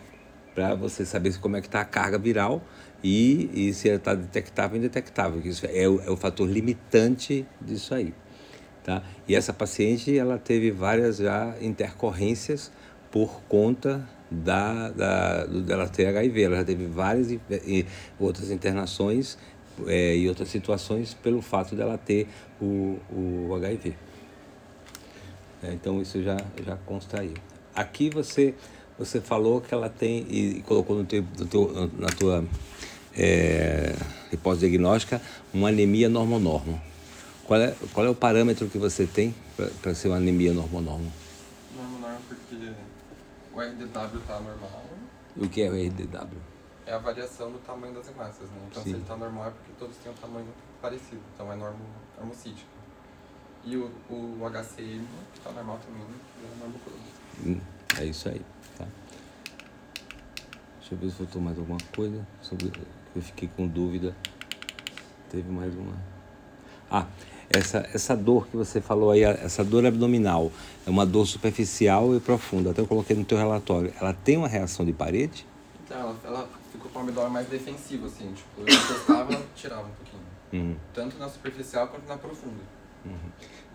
para 0.55 0.77
você 0.77 1.05
saber 1.05 1.37
como 1.39 1.57
é 1.57 1.61
que 1.61 1.67
está 1.67 1.81
a 1.81 1.85
carga 1.85 2.19
viral 2.19 2.63
e, 3.02 3.50
e 3.52 3.75
se 3.75 3.88
está 3.88 4.14
detectável 4.14 4.76
ou 4.76 4.78
indetectável. 4.78 5.40
Isso 5.45 5.67
é 5.67 5.88
o, 5.88 6.00
é 6.00 6.11
o 6.11 6.17
fator 6.17 6.49
limitante 6.49 7.47
disso 7.61 7.95
aí. 7.95 8.12
Tá? 8.85 9.02
E 9.26 9.35
essa 9.35 9.52
paciente 9.52 10.17
ela 10.17 10.38
teve 10.38 10.71
várias 10.71 11.19
já 11.19 11.55
intercorrências 11.61 12.73
por 13.11 13.43
conta 13.49 14.09
da, 14.31 14.90
da, 14.90 15.47
dela 15.47 15.88
ter 15.88 16.07
HIV. 16.07 16.43
Ela 16.43 16.57
já 16.57 16.64
teve 16.64 16.87
várias 16.87 17.31
e, 17.31 17.40
e 17.67 17.87
outras 18.19 18.50
internações 18.50 19.38
é, 19.87 20.17
e 20.17 20.28
outras 20.28 20.49
situações 20.49 21.14
pelo 21.14 21.40
fato 21.40 21.75
dela 21.76 21.99
ter 21.99 22.26
o, 22.61 22.99
o 23.12 23.55
HIV. 23.55 23.95
É, 25.62 25.73
então 25.73 26.00
isso 26.00 26.23
já, 26.23 26.37
já 26.64 26.76
consta 26.76 27.21
aí. 27.21 27.35
Aqui 27.75 28.11
você, 28.11 28.55
você 28.99 29.21
falou 29.21 29.61
que 29.61 29.73
ela 29.73 29.88
tem 29.88 30.26
e 30.28 30.62
colocou 30.62 30.97
no 30.97 31.05
teu, 31.05 31.25
no 31.38 31.47
teu, 31.47 31.90
na 31.97 32.09
tua 32.09 32.45
é, 33.19 33.95
hipótese 34.33 34.69
diagnóstica 34.69 35.21
uma 35.53 35.69
anemia 35.69 36.09
normonormo. 36.09 36.81
Qual 37.45 37.61
é, 37.61 37.75
qual 37.93 38.07
é 38.07 38.11
o 38.11 38.15
parâmetro 38.15 38.69
que 38.69 38.79
você 38.79 39.07
tem 39.07 39.35
para 39.83 39.95
ser 39.95 40.09
uma 40.09 40.17
anemia 40.17 40.53
normonormo? 40.53 41.11
o 43.59 43.61
RDW 43.61 44.21
está 44.21 44.39
normal. 44.39 44.85
E 45.37 45.45
o 45.45 45.49
que 45.49 45.63
é 45.63 45.69
o 45.69 45.75
RDW? 45.75 46.39
É 46.87 46.93
a 46.93 46.99
variação 46.99 47.51
do 47.51 47.59
tamanho 47.59 47.93
das 47.93 48.09
hemácias, 48.09 48.49
né? 48.51 48.57
Então 48.71 48.83
Sim. 48.83 48.91
se 48.91 48.95
ele 48.95 49.03
está 49.03 49.17
normal 49.17 49.49
é 49.49 49.51
porque 49.51 49.73
todos 49.79 49.97
têm 49.97 50.13
um 50.13 50.15
tamanho 50.15 50.47
parecido, 50.81 51.21
então 51.35 51.53
é 51.53 51.57
normo, 51.57 51.85
normocítico. 52.17 52.71
E 53.65 53.77
o, 53.77 53.91
o 54.09 54.39
HCM 54.49 55.05
está 55.35 55.51
normal 55.51 55.81
também, 55.85 56.03
né? 56.03 56.15
é 56.45 56.59
normocolonido. 56.61 57.11
Hum, 57.45 57.61
é 58.01 58.05
isso 58.05 58.29
aí, 58.29 58.41
tá? 58.79 58.87
Deixa 60.79 60.95
eu 60.95 60.99
ver 60.99 61.11
se 61.11 61.17
faltou 61.17 61.43
mais 61.43 61.59
alguma 61.59 61.79
coisa 61.95 62.27
sobre 62.41 62.71
eu 63.15 63.23
fiquei 63.23 63.49
com 63.57 63.67
dúvida. 63.67 64.15
Teve 65.31 65.50
mais 65.50 65.75
uma. 65.75 65.95
Ah, 66.91 67.07
essa, 67.50 67.88
essa 67.93 68.17
dor 68.17 68.47
que 68.49 68.57
você 68.57 68.81
falou 68.81 69.11
aí, 69.11 69.23
essa 69.23 69.65
dor 69.65 69.85
abdominal, 69.87 70.53
é 70.87 70.91
uma 70.91 71.07
dor 71.07 71.27
superficial 71.27 72.15
e 72.15 72.21
profunda. 72.21 72.71
Até 72.71 72.81
eu 72.81 72.87
coloquei 72.87 73.17
no 73.17 73.25
teu 73.25 73.38
relatório. 73.38 73.93
Ela 74.00 74.12
tem 74.12 74.37
uma 74.37 74.49
reação 74.49 74.85
de 74.85 74.93
parede? 74.93 75.47
Então, 75.85 75.99
ela, 75.99 76.17
ela 76.25 76.49
ficou 76.71 76.91
com 76.91 76.99
o 76.99 77.03
abdômen 77.03 77.31
mais 77.31 77.49
defensivo, 77.49 78.07
assim. 78.07 78.33
Tipo, 78.33 78.61
eu 78.61 78.75
encostava, 78.75 79.43
tirava 79.55 79.87
um 79.87 79.91
pouquinho. 79.91 80.23
Uhum. 80.53 80.77
Tanto 80.95 81.19
na 81.19 81.29
superficial 81.29 81.88
quanto 81.88 82.07
na 82.07 82.17
profunda. 82.17 82.77
Uhum. 83.05 83.31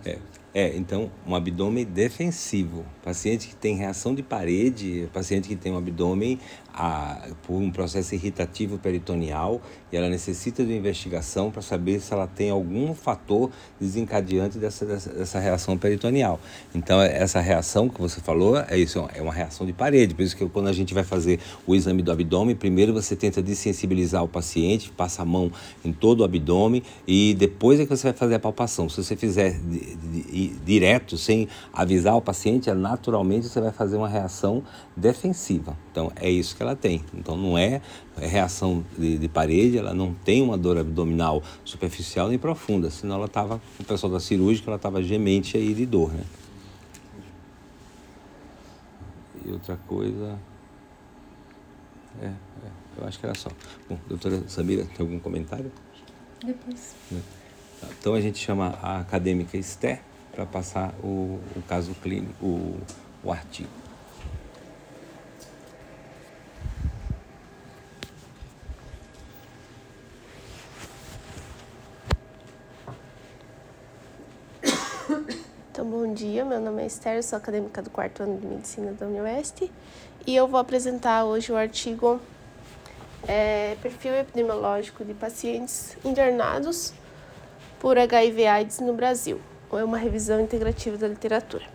É, 0.06 0.18
é, 0.54 0.78
então, 0.78 1.10
um 1.26 1.34
abdômen 1.34 1.84
defensivo. 1.84 2.86
Paciente 3.04 3.48
que 3.48 3.56
tem 3.56 3.76
reação 3.76 4.14
de 4.14 4.22
parede, 4.22 5.10
paciente 5.12 5.48
que 5.48 5.56
tem 5.56 5.72
um 5.72 5.78
abdômen 5.78 6.40
a, 6.72 7.28
por 7.42 7.56
um 7.56 7.72
processo 7.72 8.14
irritativo 8.14 8.78
peritoneal 8.78 9.62
e 9.92 9.98
ela 9.98 10.10
necessita 10.10 10.64
de 10.64 10.72
uma 10.72 10.78
investigação 10.78 11.52
para 11.52 11.62
saber 11.62 12.00
se 12.00 12.14
ela 12.14 12.28
tem 12.28 12.50
algum 12.50 12.94
fator 12.96 13.52
desencadeante 13.80 14.58
dessa, 14.58 14.86
dessa, 14.86 15.12
dessa, 15.12 15.40
reação 15.40 15.78
peritoneal. 15.78 16.40
Então, 16.74 17.02
essa 17.02 17.40
reação 17.40 17.90
que 17.90 18.00
você 18.00 18.22
falou 18.22 18.58
é 18.58 18.78
isso, 18.78 19.08
é 19.14 19.22
uma 19.22 19.34
reação 19.34 19.66
de 19.66 19.74
parede. 19.74 20.14
Por 20.14 20.22
isso 20.22 20.36
que 20.36 20.48
quando 20.50 20.68
a 20.68 20.74
gente 20.74 20.94
vai 20.94 21.04
fazer 21.04 21.40
o 21.66 21.76
exame 21.76 22.02
do 22.02 22.12
abdômen, 22.12 22.56
primeiro 22.56 22.94
você 22.94 23.16
tenta 23.16 23.42
desensibilizar 23.42 24.24
o 24.24 24.28
paciente, 24.28 24.92
passa 24.92 25.24
a 25.24 25.26
mão 25.26 25.52
em 25.84 25.92
todo 25.92 26.22
o 26.22 26.24
abdômen 26.24 26.84
e 27.08 27.36
depois 27.36 27.80
é 27.80 27.84
que 27.84 27.90
você 27.90 28.04
vai 28.04 28.14
fazer 28.14 28.36
a 28.36 28.40
palpação. 28.40 28.88
Se 28.88 28.98
você 28.98 29.13
fizer 29.16 29.60
de, 29.60 29.96
de, 29.96 30.48
direto, 30.60 31.18
sem 31.18 31.48
avisar 31.72 32.16
o 32.16 32.22
paciente, 32.22 32.70
é, 32.70 32.74
naturalmente 32.74 33.48
você 33.48 33.60
vai 33.60 33.72
fazer 33.72 33.98
uma 33.98 34.08
reação 34.08 34.64
defensiva. 34.96 35.78
Então, 35.92 36.12
é 36.16 36.30
isso 36.30 36.56
que 36.56 36.64
ela 36.64 36.76
tem. 36.76 37.04
Então, 37.14 37.38
não 37.38 37.58
é, 37.58 37.82
é 38.18 38.28
reação 38.28 38.84
de, 38.98 39.18
de 39.18 39.28
parede, 39.28 39.78
ela 39.78 39.94
não 39.94 40.14
tem 40.14 40.42
uma 40.42 40.58
dor 40.58 40.78
abdominal 40.78 41.42
superficial 41.64 42.30
nem 42.30 42.38
profunda, 42.38 42.90
senão 42.90 43.16
ela 43.16 43.26
estava, 43.26 43.62
o 43.80 43.84
pessoal 43.84 44.12
da 44.12 44.20
cirúrgica, 44.20 44.70
ela 44.70 44.78
estava 44.78 45.02
gemente 45.02 45.58
aí 45.58 45.74
de 45.74 45.86
dor, 45.86 46.12
né? 46.12 46.24
E 49.46 49.52
outra 49.52 49.78
coisa... 49.88 50.40
É, 52.22 52.28
é, 52.28 52.34
eu 52.98 53.08
acho 53.08 53.20
que 53.20 53.26
era 53.26 53.36
só. 53.36 53.50
Bom, 53.90 53.98
doutora 54.08 54.44
Samira, 54.48 54.86
tem 54.86 55.06
algum 55.06 55.20
comentário? 55.20 55.72
Depois. 56.46 56.96
Né? 57.10 57.22
Então 58.00 58.14
a 58.14 58.22
gente 58.22 58.38
chama 58.38 58.78
a 58.82 59.00
acadêmica 59.00 59.58
Esther 59.58 60.00
para 60.32 60.46
passar 60.46 60.94
o, 61.04 61.40
o 61.56 61.62
caso 61.68 61.94
clínico, 61.96 62.34
o, 62.46 62.80
o 63.24 63.32
artigo. 63.32 63.70
Então, 75.72 75.86
bom 75.86 76.14
dia, 76.14 76.46
meu 76.46 76.60
nome 76.62 76.84
é 76.84 76.86
Esther, 76.86 77.24
sou 77.24 77.36
acadêmica 77.36 77.82
do 77.82 77.90
quarto 77.90 78.24
ano 78.24 78.40
de 78.40 78.46
Medicina 78.46 78.92
da 78.94 79.08
Unioeste 79.08 79.72
e 80.26 80.36
eu 80.36 80.48
vou 80.48 80.60
apresentar 80.60 81.26
hoje 81.26 81.52
o 81.52 81.58
artigo 81.58 82.22
é, 83.28 83.76
Perfil 83.82 84.14
Epidemiológico 84.14 85.04
de 85.04 85.14
Pacientes 85.14 85.98
Internados 86.06 86.94
por 87.84 87.98
HIV/AIDS 87.98 88.80
no 88.80 88.94
Brasil 88.94 89.42
é 89.74 89.84
uma 89.84 89.98
revisão 89.98 90.40
integrativa 90.40 90.96
da 90.96 91.06
literatura. 91.06 91.66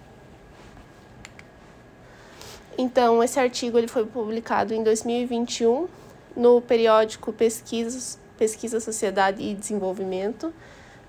Então, 2.78 3.22
esse 3.22 3.38
artigo 3.38 3.76
ele 3.76 3.88
foi 3.88 4.06
publicado 4.06 4.72
em 4.72 4.82
2021 4.82 5.86
no 6.34 6.62
periódico 6.62 7.30
Pesquisas, 7.30 8.18
Pesquisa, 8.38 8.80
Sociedade 8.80 9.42
e 9.42 9.54
Desenvolvimento, 9.54 10.50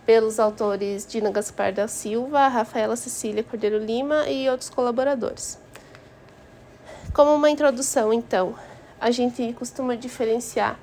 pelos 0.05 0.37
autores 0.37 1.07
Dina 1.07 1.31
Gaspar 1.31 1.71
da 1.71 1.87
Silva, 1.87 2.49
Rafaela 2.49 2.97
Cecília 2.97 3.41
Cordeiro 3.41 3.77
Lima 3.77 4.27
e 4.27 4.49
outros 4.49 4.69
colaboradores. 4.69 5.57
Como 7.13 7.33
uma 7.33 7.49
introdução, 7.49 8.11
então, 8.11 8.53
a 8.99 9.11
gente 9.11 9.53
costuma 9.53 9.95
diferenciar 9.95 10.77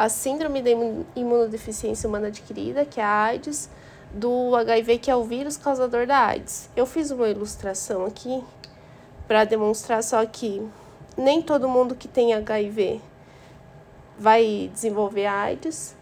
a 0.00 0.08
síndrome 0.08 0.62
da 0.62 0.70
imunodeficiência 1.14 2.08
humana 2.08 2.28
adquirida, 2.28 2.86
que 2.86 2.98
é 2.98 3.04
a 3.04 3.24
AIDS, 3.24 3.68
do 4.10 4.56
HIV, 4.56 4.96
que 4.96 5.10
é 5.10 5.14
o 5.14 5.24
vírus 5.24 5.58
causador 5.58 6.06
da 6.06 6.16
AIDS. 6.16 6.70
Eu 6.74 6.86
fiz 6.86 7.10
uma 7.10 7.28
ilustração 7.28 8.06
aqui 8.06 8.42
para 9.28 9.44
demonstrar 9.44 10.02
só 10.02 10.24
que 10.24 10.66
nem 11.18 11.42
todo 11.42 11.68
mundo 11.68 11.94
que 11.94 12.08
tem 12.08 12.32
HIV 12.32 12.98
vai 14.18 14.70
desenvolver 14.72 15.26
AIDS, 15.26 15.94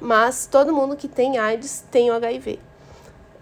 mas 0.00 0.46
todo 0.46 0.72
mundo 0.72 0.96
que 0.96 1.06
tem 1.06 1.36
AIDS 1.36 1.84
tem 1.90 2.10
o 2.10 2.14
HIV. 2.14 2.58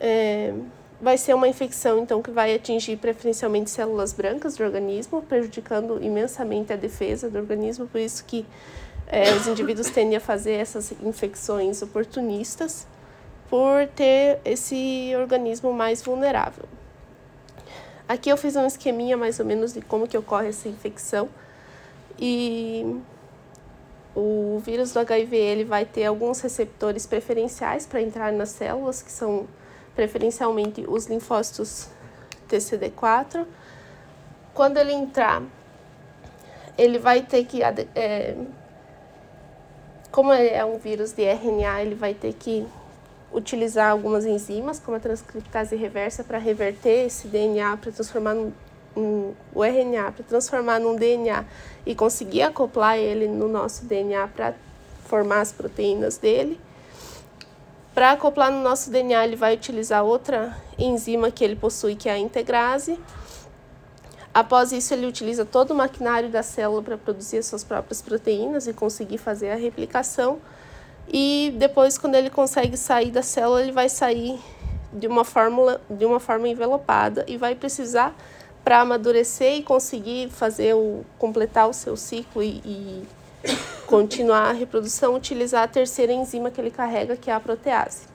É, 0.01 0.55
vai 1.01 1.17
ser 1.17 1.35
uma 1.35 1.47
infecção, 1.47 2.01
então, 2.01 2.21
que 2.21 2.33
vai 2.33 2.53
atingir 2.53 2.97
preferencialmente 2.97 3.71
células 3.71 4.13
brancas 4.13 4.57
do 4.57 4.65
organismo, 4.65 5.23
prejudicando 5.23 6.03
imensamente 6.03 6.73
a 6.73 6.77
defesa 6.77 7.31
do 7.31 7.39
organismo, 7.39 7.87
por 7.87 8.01
isso 8.01 8.25
que 8.25 8.45
é, 9.11 9.33
os 9.33 9.47
indivíduos 9.47 9.89
tendem 9.89 10.17
a 10.17 10.21
fazer 10.21 10.53
essas 10.53 10.93
infecções 11.03 11.81
oportunistas 11.81 12.87
por 13.49 13.87
ter 13.89 14.39
esse 14.45 15.13
organismo 15.17 15.73
mais 15.73 16.03
vulnerável. 16.03 16.67
Aqui 18.07 18.31
eu 18.31 18.37
fiz 18.37 18.55
um 18.57 18.67
esqueminha 18.67 19.17
mais 19.17 19.41
ou 19.41 19.47
menos 19.47 19.73
de 19.73 19.81
como 19.81 20.07
que 20.07 20.17
ocorre 20.17 20.49
essa 20.49 20.69
infecção 20.69 21.29
e 22.19 23.01
o 24.15 24.61
vírus 24.65 24.93
do 24.93 25.01
HIV 25.01 25.37
ele 25.37 25.65
vai 25.65 25.85
ter 25.85 26.05
alguns 26.05 26.41
receptores 26.41 27.07
preferenciais 27.07 27.87
para 27.87 28.03
entrar 28.03 28.33
nas 28.33 28.51
células, 28.51 29.01
que 29.01 29.13
são 29.13 29.47
preferencialmente 29.95 30.85
os 30.89 31.07
linfócitos 31.07 31.89
TCD4. 32.49 33.47
Quando 34.53 34.77
ele 34.79 34.93
entrar, 34.93 35.43
ele 36.77 36.99
vai 36.99 37.23
ter 37.23 37.45
que, 37.45 37.63
é, 37.63 38.37
como 40.11 40.33
é 40.33 40.65
um 40.65 40.79
vírus 40.79 41.13
de 41.13 41.23
RNA, 41.23 41.83
ele 41.83 41.95
vai 41.95 42.15
ter 42.15 42.33
que 42.33 42.67
utilizar 43.33 43.91
algumas 43.91 44.25
enzimas, 44.25 44.79
como 44.79 44.97
a 44.97 45.01
transcriptase 45.01 45.77
reversa, 45.77 46.25
para 46.25 46.39
reverter 46.39 47.07
esse 47.07 47.29
DNA, 47.29 47.77
para 47.77 47.93
transformar 47.93 48.35
num, 48.35 48.53
um, 48.97 49.33
o 49.55 49.63
RNA 49.63 50.13
para 50.13 50.25
transformar 50.25 50.81
num 50.81 50.97
DNA 50.97 51.45
e 51.87 51.95
conseguir 51.95 52.43
acoplar 52.43 52.99
ele 52.99 53.29
no 53.29 53.49
nosso 53.49 53.85
DNA 53.85 54.29
para 54.29 54.55
formar 55.05 55.41
as 55.41 55.53
proteínas 55.53 56.19
dele. 56.19 56.61
Para 57.95 58.13
acoplar 58.13 58.51
no 58.53 58.63
nosso 58.63 58.91
DNA, 58.91 59.25
ele 59.25 59.37
vai 59.37 59.55
utilizar 59.55 60.05
outra 60.05 60.57
enzima 60.79 61.31
que 61.31 61.43
ele 61.43 61.57
possui, 61.57 61.97
que 61.97 62.09
é 62.09 62.13
a 62.13 62.19
integrase. 62.19 62.99
Após 64.39 64.71
isso, 64.71 64.95
ele 64.95 65.05
utiliza 65.05 65.45
todo 65.45 65.73
o 65.73 65.75
maquinário 65.75 66.29
da 66.29 66.45
célula 66.45 66.81
para 66.81 66.97
produzir 66.97 67.39
as 67.39 67.47
suas 67.47 67.65
próprias 67.65 68.01
proteínas 68.01 68.69
e 68.69 68.73
conseguir 68.73 69.19
fazer 69.19 69.51
a 69.51 69.57
replicação. 69.57 70.39
E 71.09 71.53
depois, 71.59 71.99
quando 71.99 72.15
ele 72.15 72.31
consegue 72.31 72.77
sair 72.77 73.11
da 73.11 73.21
célula, 73.21 73.61
ele 73.61 73.73
vai 73.73 73.89
sair 73.89 74.39
de 74.93 75.09
uma 75.09 75.25
fórmula, 75.25 75.81
de 75.91 76.05
uma 76.05 76.21
forma 76.21 76.47
envelopada 76.47 77.25
e 77.27 77.37
vai 77.37 77.57
precisar 77.57 78.15
para 78.63 78.79
amadurecer 78.79 79.57
e 79.57 79.63
conseguir 79.65 80.31
fazer 80.31 80.73
o 80.73 81.05
completar 81.19 81.69
o 81.69 81.73
seu 81.73 81.97
ciclo 81.97 82.41
e, 82.41 82.63
e 82.65 83.09
continuar 83.89 84.51
a 84.51 84.53
reprodução, 84.53 85.17
utilizar 85.17 85.65
a 85.65 85.67
terceira 85.69 86.13
enzima 86.13 86.49
que 86.49 86.61
ele 86.61 86.71
carrega, 86.71 87.17
que 87.17 87.29
é 87.29 87.35
a 87.35 87.41
protease. 87.41 88.07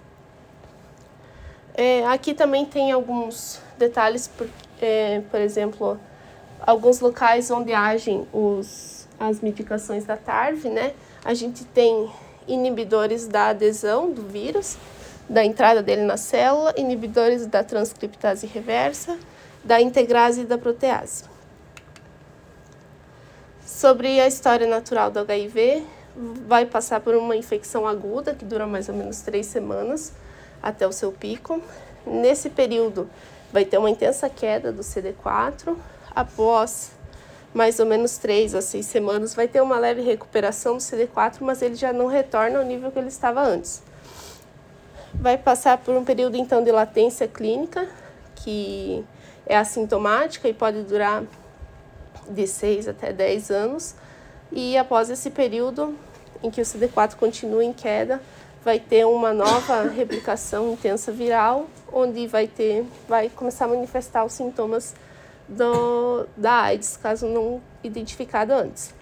É, 1.73 2.07
aqui 2.07 2.33
também 2.33 2.65
tem 2.65 2.93
alguns 2.93 3.59
detalhes, 3.77 4.29
por, 4.29 4.47
é, 4.81 5.21
por 5.29 5.41
exemplo, 5.41 5.99
alguns 6.65 6.99
locais 6.99 7.51
onde 7.51 7.73
agem 7.73 8.27
os, 8.33 9.07
as 9.19 9.41
medicações 9.41 10.05
da 10.05 10.17
TARV, 10.17 10.69
né? 10.69 10.93
A 11.23 11.33
gente 11.33 11.63
tem 11.65 12.09
inibidores 12.47 13.27
da 13.27 13.47
adesão 13.47 14.11
do 14.11 14.23
vírus, 14.23 14.77
da 15.29 15.43
entrada 15.45 15.81
dele 15.81 16.03
na 16.03 16.17
célula, 16.17 16.73
inibidores 16.77 17.45
da 17.45 17.63
transcriptase 17.63 18.47
reversa, 18.47 19.17
da 19.63 19.79
integrase 19.81 20.41
e 20.41 20.45
da 20.45 20.57
protease. 20.57 21.23
Sobre 23.65 24.19
a 24.19 24.27
história 24.27 24.67
natural 24.67 25.09
do 25.09 25.19
HIV, 25.19 25.85
vai 26.47 26.65
passar 26.65 26.99
por 26.99 27.15
uma 27.15 27.35
infecção 27.35 27.87
aguda 27.87 28.33
que 28.33 28.45
dura 28.45 28.67
mais 28.67 28.87
ou 28.89 28.95
menos 28.95 29.21
três 29.21 29.45
semanas 29.45 30.13
até 30.61 30.87
o 30.87 30.91
seu 30.91 31.11
pico. 31.11 31.61
Nesse 32.05 32.49
período, 32.49 33.09
vai 33.51 33.65
ter 33.65 33.77
uma 33.77 33.89
intensa 33.89 34.29
queda 34.29 34.71
do 34.71 34.81
CD4. 34.81 35.75
Após 36.15 36.91
mais 37.53 37.79
ou 37.79 37.85
menos 37.85 38.17
três 38.17 38.55
a 38.55 38.61
seis 38.61 38.87
semanas, 38.87 39.35
vai 39.35 39.47
ter 39.47 39.61
uma 39.61 39.77
leve 39.77 40.01
recuperação 40.01 40.77
do 40.77 40.79
CD4, 40.79 41.37
mas 41.41 41.61
ele 41.61 41.75
já 41.75 41.93
não 41.93 42.07
retorna 42.07 42.59
ao 42.59 42.65
nível 42.65 42.91
que 42.91 42.97
ele 42.97 43.09
estava 43.09 43.41
antes. 43.41 43.83
Vai 45.13 45.37
passar 45.37 45.77
por 45.77 45.95
um 45.95 46.03
período 46.03 46.35
então 46.35 46.63
de 46.63 46.71
latência 46.71 47.27
clínica, 47.27 47.87
que 48.37 49.05
é 49.45 49.55
assintomática 49.55 50.47
e 50.47 50.53
pode 50.53 50.81
durar 50.81 51.23
de 52.27 52.47
6 52.47 52.87
até 52.87 53.13
10 53.13 53.51
anos. 53.51 53.95
E 54.51 54.75
após 54.77 55.09
esse 55.09 55.29
período 55.29 55.95
em 56.41 56.49
que 56.49 56.59
o 56.59 56.63
CD4 56.63 57.15
continua 57.15 57.63
em 57.63 57.71
queda, 57.71 58.19
vai 58.63 58.79
ter 58.79 59.05
uma 59.05 59.31
nova 59.31 59.83
replicação 59.93 60.73
intensa 60.73 61.11
viral, 61.11 61.67
onde 61.91 62.25
vai 62.25 62.47
ter, 62.47 62.85
vai 63.07 63.29
começar 63.29 63.65
a 63.65 63.67
manifestar 63.67 64.25
os 64.25 64.33
sintomas 64.33 64.95
do, 65.47 66.27
da 66.35 66.61
AIDS, 66.63 66.97
caso 66.97 67.27
não 67.27 67.61
identificado 67.83 68.53
antes. 68.53 68.93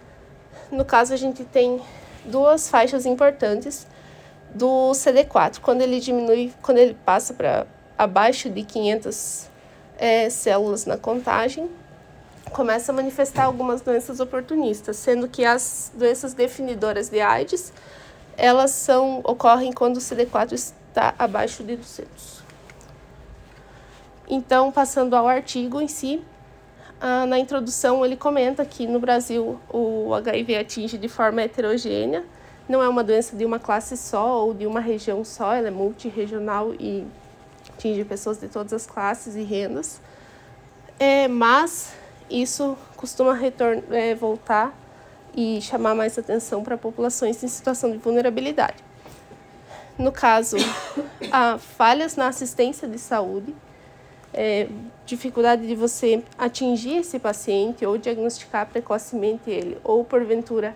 No 0.71 0.85
caso, 0.85 1.13
a 1.13 1.17
gente 1.17 1.43
tem 1.43 1.81
duas 2.25 2.69
faixas 2.69 3.05
importantes 3.05 3.87
do 4.53 4.91
CD4. 4.91 5.59
Quando 5.59 5.81
ele 5.81 5.99
diminui, 5.99 6.53
quando 6.61 6.77
ele 6.77 6.97
passa 7.05 7.33
para 7.33 7.65
abaixo 7.97 8.49
de 8.49 8.63
500 8.63 9.47
é, 9.97 10.29
células 10.29 10.85
na 10.85 10.97
contagem, 10.97 11.69
começa 12.51 12.91
a 12.91 12.95
manifestar 12.95 13.45
algumas 13.45 13.81
doenças 13.81 14.19
oportunistas, 14.19 14.97
sendo 14.97 15.27
que 15.27 15.45
as 15.45 15.91
doenças 15.95 16.33
definidoras 16.33 17.09
de 17.09 17.21
AIDS, 17.21 17.71
elas 18.37 18.71
são 18.71 19.21
ocorrem 19.23 19.71
quando 19.71 19.97
o 19.97 19.99
CD4 19.99 20.53
está 20.53 21.13
abaixo 21.17 21.63
de 21.63 21.75
200. 21.75 22.41
Então, 24.29 24.71
passando 24.71 25.15
ao 25.15 25.27
artigo 25.27 25.81
em 25.81 25.87
si, 25.87 26.23
ah, 26.99 27.25
na 27.25 27.39
introdução 27.39 28.05
ele 28.05 28.15
comenta 28.15 28.63
que 28.63 28.85
no 28.85 28.99
Brasil 28.99 29.59
o 29.67 30.13
HIV 30.13 30.57
atinge 30.57 30.97
de 30.97 31.07
forma 31.07 31.41
heterogênea, 31.41 32.23
não 32.69 32.81
é 32.81 32.87
uma 32.87 33.03
doença 33.03 33.35
de 33.35 33.43
uma 33.43 33.59
classe 33.59 33.97
só 33.97 34.45
ou 34.45 34.53
de 34.53 34.67
uma 34.67 34.79
região 34.79 35.25
só, 35.25 35.53
ela 35.53 35.67
é 35.67 35.71
multirregional 35.71 36.73
e 36.79 37.05
atinge 37.69 38.05
pessoas 38.05 38.39
de 38.39 38.47
todas 38.47 38.71
as 38.71 38.85
classes 38.85 39.35
e 39.35 39.41
rendas. 39.41 39.99
É, 40.99 41.27
mas 41.27 41.93
isso 42.29 42.77
costuma 42.95 43.33
retornar, 43.33 43.83
é, 43.91 44.13
voltar 44.13 44.71
e 45.35 45.59
chamar 45.61 45.95
mais 45.95 46.17
atenção 46.19 46.63
para 46.63 46.77
populações 46.77 47.43
em 47.43 47.47
situação 47.47 47.91
de 47.91 47.97
vulnerabilidade. 47.97 48.83
No 49.97 50.11
caso, 50.11 50.57
há 51.31 51.57
falhas 51.57 52.15
na 52.15 52.27
assistência 52.27 52.87
de 52.87 52.99
saúde, 52.99 53.55
é, 54.33 54.67
dificuldade 55.05 55.67
de 55.67 55.75
você 55.75 56.23
atingir 56.37 56.97
esse 56.97 57.19
paciente 57.19 57.85
ou 57.85 57.97
diagnosticar 57.97 58.67
precocemente 58.67 59.49
ele, 59.49 59.77
ou 59.83 60.03
porventura 60.03 60.75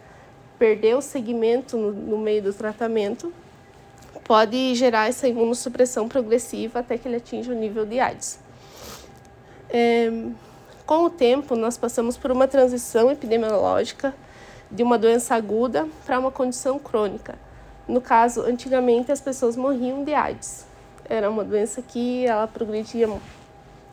perder 0.59 0.95
o 0.95 1.01
segmento 1.01 1.77
no, 1.77 1.91
no 1.91 2.17
meio 2.17 2.41
do 2.41 2.53
tratamento, 2.53 3.33
pode 4.23 4.73
gerar 4.75 5.07
essa 5.07 5.27
imunossupressão 5.27 6.07
progressiva 6.07 6.79
até 6.79 6.97
que 6.97 7.07
ele 7.07 7.17
atinja 7.17 7.51
o 7.51 7.55
nível 7.55 7.85
de 7.85 7.99
AIDS. 7.99 8.39
É, 9.69 10.09
com 10.85 11.05
o 11.05 11.09
tempo, 11.09 11.55
nós 11.55 11.77
passamos 11.77 12.15
por 12.17 12.31
uma 12.31 12.47
transição 12.47 13.11
epidemiológica 13.11 14.13
de 14.69 14.83
uma 14.83 14.97
doença 14.97 15.35
aguda 15.35 15.87
para 16.05 16.19
uma 16.19 16.31
condição 16.31 16.77
crônica. 16.79 17.35
No 17.87 18.01
caso, 18.01 18.41
antigamente 18.41 19.11
as 19.11 19.21
pessoas 19.21 19.55
morriam 19.55 20.03
de 20.03 20.13
AIDS. 20.13 20.65
Era 21.07 21.29
uma 21.29 21.43
doença 21.43 21.81
que 21.81 22.25
ela 22.25 22.47
progredia 22.47 23.07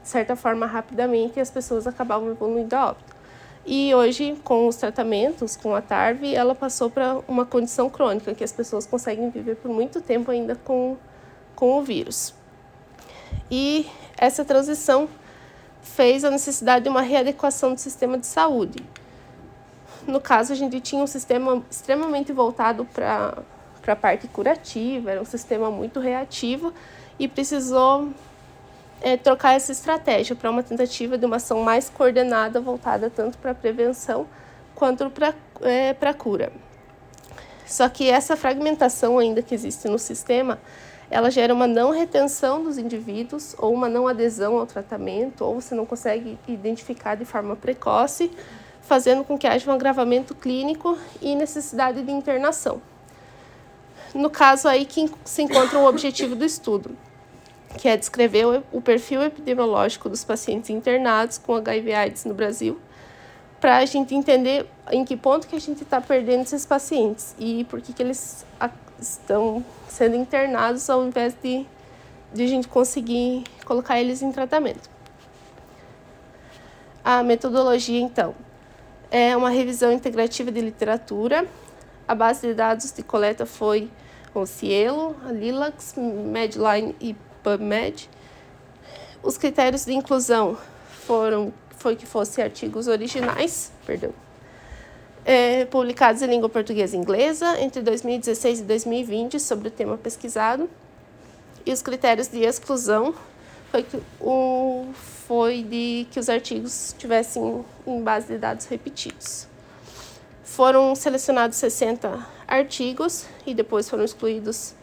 de 0.02 0.08
certa 0.08 0.34
forma 0.34 0.66
rapidamente 0.66 1.38
e 1.38 1.40
as 1.40 1.50
pessoas 1.50 1.86
acabavam 1.86 2.30
evoluindo 2.30 2.74
a 2.74 2.90
óbito. 2.90 3.22
E 3.64 3.94
hoje, 3.94 4.36
com 4.42 4.66
os 4.66 4.74
tratamentos, 4.74 5.56
com 5.56 5.74
a 5.74 5.80
TARV, 5.80 6.34
ela 6.34 6.54
passou 6.54 6.90
para 6.90 7.20
uma 7.28 7.46
condição 7.46 7.88
crônica, 7.88 8.34
que 8.34 8.42
as 8.42 8.52
pessoas 8.52 8.86
conseguem 8.86 9.30
viver 9.30 9.54
por 9.56 9.70
muito 9.70 10.00
tempo 10.00 10.32
ainda 10.32 10.56
com, 10.56 10.96
com 11.54 11.78
o 11.78 11.82
vírus. 11.82 12.34
E 13.48 13.88
essa 14.18 14.44
transição 14.44 15.08
fez 15.80 16.24
a 16.24 16.30
necessidade 16.30 16.84
de 16.84 16.88
uma 16.88 17.02
readequação 17.02 17.74
do 17.74 17.78
sistema 17.78 18.18
de 18.18 18.26
saúde. 18.26 18.78
No 20.06 20.20
caso, 20.20 20.52
a 20.52 20.56
gente 20.56 20.80
tinha 20.80 21.00
um 21.00 21.06
sistema 21.06 21.62
extremamente 21.70 22.32
voltado 22.32 22.84
para 22.84 23.42
a 23.86 23.96
parte 23.96 24.26
curativa, 24.26 25.12
era 25.12 25.22
um 25.22 25.24
sistema 25.24 25.70
muito 25.70 26.00
reativo 26.00 26.72
e 27.16 27.28
precisou 27.28 28.08
é, 29.02 29.16
trocar 29.16 29.54
essa 29.54 29.72
estratégia 29.72 30.36
para 30.36 30.48
uma 30.48 30.62
tentativa 30.62 31.18
de 31.18 31.26
uma 31.26 31.36
ação 31.36 31.60
mais 31.60 31.90
coordenada, 31.90 32.60
voltada 32.60 33.10
tanto 33.10 33.36
para 33.36 33.50
a 33.50 33.54
prevenção 33.54 34.26
quanto 34.74 35.10
para 35.10 35.34
é, 35.60 35.94
a 36.00 36.14
cura. 36.14 36.52
Só 37.66 37.88
que 37.88 38.08
essa 38.08 38.36
fragmentação 38.36 39.18
ainda 39.18 39.42
que 39.42 39.54
existe 39.54 39.88
no 39.88 39.98
sistema, 39.98 40.58
ela 41.10 41.30
gera 41.30 41.52
uma 41.52 41.66
não 41.66 41.90
retenção 41.90 42.62
dos 42.62 42.78
indivíduos 42.78 43.54
ou 43.58 43.74
uma 43.74 43.88
não 43.88 44.06
adesão 44.06 44.58
ao 44.58 44.66
tratamento, 44.66 45.44
ou 45.44 45.60
você 45.60 45.74
não 45.74 45.84
consegue 45.84 46.38
identificar 46.46 47.16
de 47.16 47.24
forma 47.24 47.56
precoce, 47.56 48.30
fazendo 48.82 49.24
com 49.24 49.36
que 49.36 49.46
haja 49.46 49.70
um 49.70 49.74
agravamento 49.74 50.34
clínico 50.34 50.96
e 51.20 51.34
necessidade 51.34 52.02
de 52.02 52.12
internação. 52.12 52.80
No 54.14 54.30
caso 54.30 54.68
aí 54.68 54.84
que 54.84 55.10
se 55.24 55.42
encontra 55.42 55.78
o 55.78 55.86
objetivo 55.86 56.36
do 56.36 56.44
estudo, 56.44 56.96
que 57.78 57.88
é 57.88 57.96
descrever 57.96 58.62
o 58.72 58.80
perfil 58.80 59.22
epidemiológico 59.22 60.08
dos 60.08 60.24
pacientes 60.24 60.70
internados 60.70 61.38
com 61.38 61.54
HIV/AIDS 61.56 62.24
no 62.24 62.34
Brasil, 62.34 62.78
para 63.60 63.78
a 63.78 63.84
gente 63.84 64.14
entender 64.14 64.66
em 64.90 65.04
que 65.04 65.16
ponto 65.16 65.46
que 65.46 65.56
a 65.56 65.60
gente 65.60 65.82
está 65.82 66.00
perdendo 66.00 66.42
esses 66.42 66.66
pacientes 66.66 67.34
e 67.38 67.64
por 67.64 67.80
que, 67.80 67.92
que 67.92 68.02
eles 68.02 68.44
estão 69.00 69.64
sendo 69.88 70.16
internados 70.16 70.88
ao 70.90 71.04
invés 71.06 71.34
de, 71.42 71.66
de 72.32 72.42
a 72.42 72.46
gente 72.46 72.68
conseguir 72.68 73.44
colocar 73.64 74.00
eles 74.00 74.22
em 74.22 74.32
tratamento. 74.32 74.90
A 77.04 77.22
metodologia, 77.22 78.00
então, 78.00 78.34
é 79.10 79.36
uma 79.36 79.50
revisão 79.50 79.92
integrativa 79.92 80.50
de 80.50 80.60
literatura. 80.60 81.46
A 82.06 82.14
base 82.14 82.46
de 82.46 82.54
dados 82.54 82.92
de 82.92 83.02
coleta 83.02 83.44
foi 83.44 83.90
o 84.34 84.46
Cielo, 84.46 85.14
a 85.26 85.32
Lilacs, 85.32 85.94
Medline 85.96 86.96
e 87.00 87.14
PubMed. 87.42 88.08
Os 89.22 89.38
critérios 89.38 89.84
de 89.84 89.92
inclusão 89.92 90.56
foram 91.06 91.52
foi 91.82 91.96
que 91.96 92.06
fossem 92.06 92.44
artigos 92.44 92.86
originais, 92.86 93.72
perdão, 93.84 94.12
é, 95.24 95.64
publicados 95.64 96.22
em 96.22 96.26
língua 96.26 96.48
portuguesa 96.48 96.96
e 96.96 96.98
inglesa 96.98 97.60
entre 97.60 97.82
2016 97.82 98.60
e 98.60 98.62
2020 98.62 99.40
sobre 99.40 99.68
o 99.68 99.70
tema 99.70 99.98
pesquisado. 99.98 100.70
E 101.66 101.72
os 101.72 101.82
critérios 101.82 102.28
de 102.28 102.40
exclusão 102.40 103.14
foi, 103.70 103.82
que, 103.82 104.00
o, 104.20 104.86
foi 105.26 105.62
de 105.62 106.06
que 106.10 106.20
os 106.20 106.28
artigos 106.28 106.94
tivessem 106.98 107.64
em 107.86 108.02
base 108.02 108.28
de 108.28 108.38
dados 108.38 108.66
repetidos. 108.66 109.48
Foram 110.44 110.94
selecionados 110.94 111.56
60 111.56 112.26
artigos 112.46 113.24
e 113.46 113.54
depois 113.54 113.88
foram 113.88 114.04
excluídos 114.04 114.74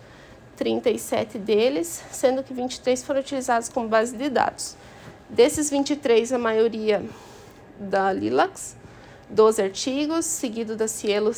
37 0.60 1.38
deles, 1.38 2.04
sendo 2.12 2.44
que 2.44 2.54
23 2.54 3.02
foram 3.02 3.22
utilizados 3.22 3.70
como 3.70 3.88
base 3.88 4.18
de 4.18 4.30
dados. 4.30 4.76
Desses 5.30 5.70
23, 5.70 6.34
a 6.34 6.38
maioria 6.38 7.02
da 7.80 8.12
Lilacs, 8.12 8.76
12 9.30 9.62
artigos, 9.62 10.26
seguido 10.26 10.76
da 10.76 10.86
Cielo, 10.86 11.34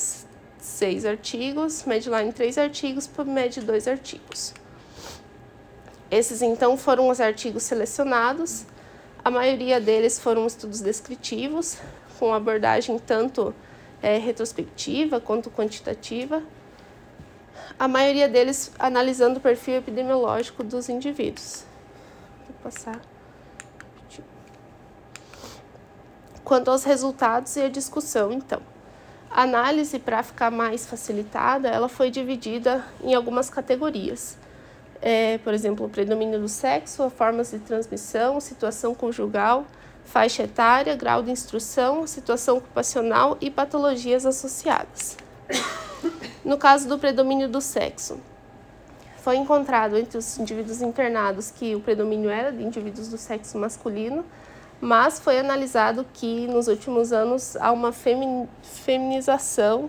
6 0.57 1.05
artigos, 1.05 1.83
Medline, 1.85 2.33
3 2.33 2.57
artigos, 2.57 3.05
PubMed, 3.05 3.61
2 3.61 3.87
artigos. 3.87 4.55
Esses, 6.09 6.41
então, 6.41 6.75
foram 6.75 7.07
os 7.07 7.21
artigos 7.21 7.61
selecionados. 7.61 8.65
A 9.23 9.29
maioria 9.29 9.79
deles 9.79 10.19
foram 10.19 10.47
estudos 10.47 10.81
descritivos, 10.81 11.77
com 12.17 12.33
abordagem 12.33 12.97
tanto 12.97 13.53
é, 14.01 14.17
retrospectiva 14.17 15.19
quanto 15.19 15.51
quantitativa. 15.51 16.41
A 17.81 17.87
maioria 17.87 18.29
deles 18.29 18.71
analisando 18.77 19.39
o 19.39 19.41
perfil 19.41 19.77
epidemiológico 19.77 20.63
dos 20.63 20.87
indivíduos. 20.87 21.63
Vou 22.47 22.55
passar. 22.61 23.01
Quanto 26.43 26.69
aos 26.69 26.83
resultados 26.83 27.55
e 27.55 27.61
a 27.61 27.69
discussão, 27.69 28.31
então. 28.31 28.61
A 29.31 29.41
análise, 29.41 29.97
para 29.97 30.21
ficar 30.21 30.51
mais 30.51 30.85
facilitada, 30.85 31.69
ela 31.69 31.89
foi 31.89 32.11
dividida 32.11 32.85
em 33.03 33.15
algumas 33.15 33.49
categorias. 33.49 34.37
É, 35.01 35.39
por 35.39 35.51
exemplo, 35.51 35.87
o 35.87 35.89
predomínio 35.89 36.39
do 36.39 36.47
sexo, 36.47 37.09
formas 37.09 37.49
de 37.49 37.57
transmissão, 37.57 38.39
situação 38.39 38.93
conjugal, 38.93 39.65
faixa 40.05 40.43
etária, 40.43 40.95
grau 40.95 41.23
de 41.23 41.31
instrução, 41.31 42.05
situação 42.05 42.57
ocupacional 42.57 43.39
e 43.41 43.49
patologias 43.49 44.23
associadas. 44.23 45.17
No 46.43 46.57
caso 46.57 46.87
do 46.87 46.97
predomínio 46.97 47.47
do 47.47 47.61
sexo, 47.61 48.19
foi 49.17 49.37
encontrado 49.37 49.95
entre 49.95 50.17
os 50.17 50.39
indivíduos 50.39 50.81
internados 50.81 51.51
que 51.51 51.75
o 51.75 51.79
predomínio 51.79 52.29
era 52.31 52.51
de 52.51 52.63
indivíduos 52.63 53.09
do 53.09 53.17
sexo 53.17 53.59
masculino, 53.59 54.25
mas 54.79 55.19
foi 55.19 55.37
analisado 55.37 56.03
que 56.11 56.47
nos 56.47 56.67
últimos 56.67 57.13
anos 57.13 57.55
há 57.57 57.71
uma 57.71 57.91
feminização 57.91 59.87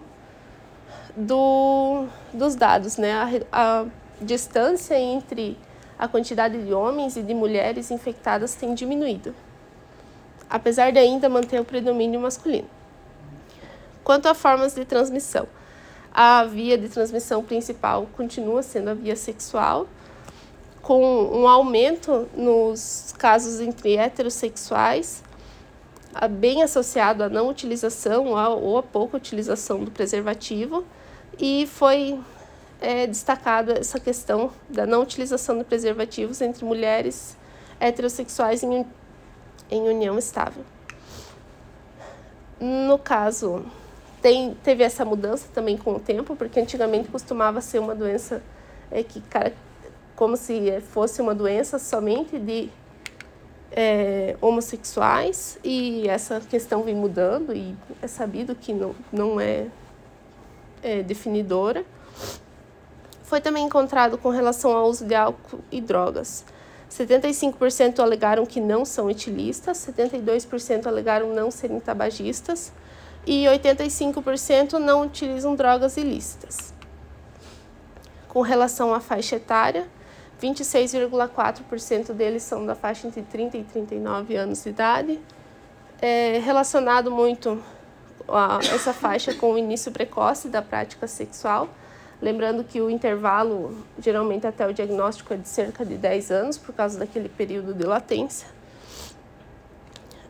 do, 1.17 2.07
dos 2.35 2.55
dados, 2.55 2.99
né? 2.99 3.15
A, 3.51 3.81
a 3.81 3.87
distância 4.21 4.99
entre 5.01 5.57
a 5.99 6.07
quantidade 6.07 6.63
de 6.63 6.75
homens 6.75 7.17
e 7.17 7.23
de 7.23 7.33
mulheres 7.33 7.91
infectadas 7.91 8.55
tem 8.55 8.75
diminuído, 8.75 9.35
apesar 10.51 10.93
de 10.93 10.99
ainda 10.99 11.31
manter 11.31 11.59
o 11.59 11.65
predomínio 11.65 12.21
masculino. 12.21 12.69
Quanto 14.05 14.27
a 14.27 14.35
formas 14.35 14.75
de 14.75 14.85
transmissão, 14.85 15.49
a 16.15 16.45
via 16.45 16.77
de 16.77 16.89
transmissão 16.89 17.43
principal 17.43 18.07
continua 18.17 18.63
sendo 18.63 18.91
a 18.91 18.95
via 18.95 19.17
sexual, 19.17 19.87
com 20.83 21.03
um 21.03 21.49
aumento 21.49 22.29
nos 22.37 23.15
casos 23.17 23.61
entre 23.61 23.97
heterossexuais, 23.97 25.23
bem 26.33 26.63
associado 26.63 27.23
à 27.23 27.29
não 27.29 27.49
utilização 27.49 28.27
ou 28.61 28.77
à 28.77 28.83
pouca 28.83 29.17
utilização 29.17 29.83
do 29.85 29.91
preservativo, 29.91 30.85
e 31.39 31.67
foi 31.67 32.21
é, 32.81 33.07
destacada 33.07 33.79
essa 33.79 33.99
questão 33.99 34.51
da 34.69 34.85
não 34.85 35.03
utilização 35.03 35.57
de 35.57 35.65
preservativos 35.65 36.41
entre 36.41 36.65
mulheres 36.65 37.37
heterossexuais 37.81 38.63
em, 38.63 38.85
em 39.71 39.89
união 39.89 40.19
estável. 40.19 40.65
No 42.61 42.99
caso, 42.99 43.65
tem, 44.23 44.55
teve 44.63 44.85
essa 44.85 45.05
mudança 45.05 45.49
também 45.53 45.77
com 45.77 45.95
o 45.95 46.01
tempo, 46.01 46.37
porque 46.37 46.61
antigamente 46.61 47.09
costumava 47.09 47.61
ser 47.61 47.81
uma 47.81 47.95
doença 47.95 48.41
é, 48.91 49.03
que 49.03 49.21
como 50.15 50.37
se 50.37 50.81
fosse 50.81 51.21
uma 51.21 51.35
doença 51.35 51.79
somente 51.79 52.39
de 52.39 52.71
é, 53.73 54.37
homossexuais 54.41 55.59
e 55.65 56.09
essa 56.09 56.41
questão 56.41 56.85
vem 56.85 56.95
mudando 56.95 57.53
e 57.53 57.75
é 58.01 58.07
sabido 58.07 58.55
que 58.55 58.73
não, 58.73 58.95
não 59.13 59.41
é, 59.41 59.67
é 60.83 61.03
definidora. 61.03 61.85
Foi 63.25 63.41
também 63.41 63.65
encontrado 63.65 64.17
com 64.17 64.29
relação 64.29 64.77
ao 64.77 64.87
uso 64.89 65.05
de 65.05 65.15
álcool 65.15 65.61
e 65.73 65.81
drogas. 65.81 66.45
75% 66.91 67.99
alegaram 67.99 68.45
que 68.47 68.61
não 68.61 68.85
são 68.85 69.11
etilistas, 69.11 69.79
72% 69.79 70.87
alegaram 70.87 71.35
não 71.35 71.51
serem 71.51 71.81
tabagistas 71.81 72.71
e 73.27 73.45
85% 73.45 74.75
não 74.75 75.03
utilizam 75.03 75.55
drogas 75.55 75.97
ilícitas. 75.97 76.73
Com 78.29 78.41
relação 78.41 78.95
à 78.95 79.01
faixa 79.01 79.37
etária, 79.37 79.87
26,4% 80.43 82.13
deles 82.13 82.43
são 82.43 82.67
da 82.67 82.75
faixa 82.75 83.07
entre 83.07 83.23
30 83.23 83.59
e 83.59 83.65
39 83.65 84.37
anos 84.37 84.63
de 84.63 84.71
idade. 84.71 85.21
É 86.01 86.41
relacionado 86.45 87.11
muito 87.11 87.63
a 88.29 88.59
essa 88.75 88.93
faixa 88.93 89.35
com 89.35 89.53
o 89.53 89.59
início 89.59 89.93
precoce 89.93 90.49
da 90.49 90.63
prática 90.63 91.07
sexual, 91.07 91.69
lembrando 92.21 92.65
que 92.65 92.81
o 92.81 92.91
intervalo, 92.91 93.85
geralmente 93.99 94.47
até 94.47 94.67
o 94.67 94.73
diagnóstico, 94.73 95.35
é 95.35 95.37
de 95.37 95.49
cerca 95.49 95.85
de 95.85 95.97
10 95.97 96.31
anos, 96.31 96.59
por 96.59 96.75
causa 96.75 96.99
daquele 96.99 97.29
período 97.29 97.75
de 97.75 97.85
latência. 97.85 98.49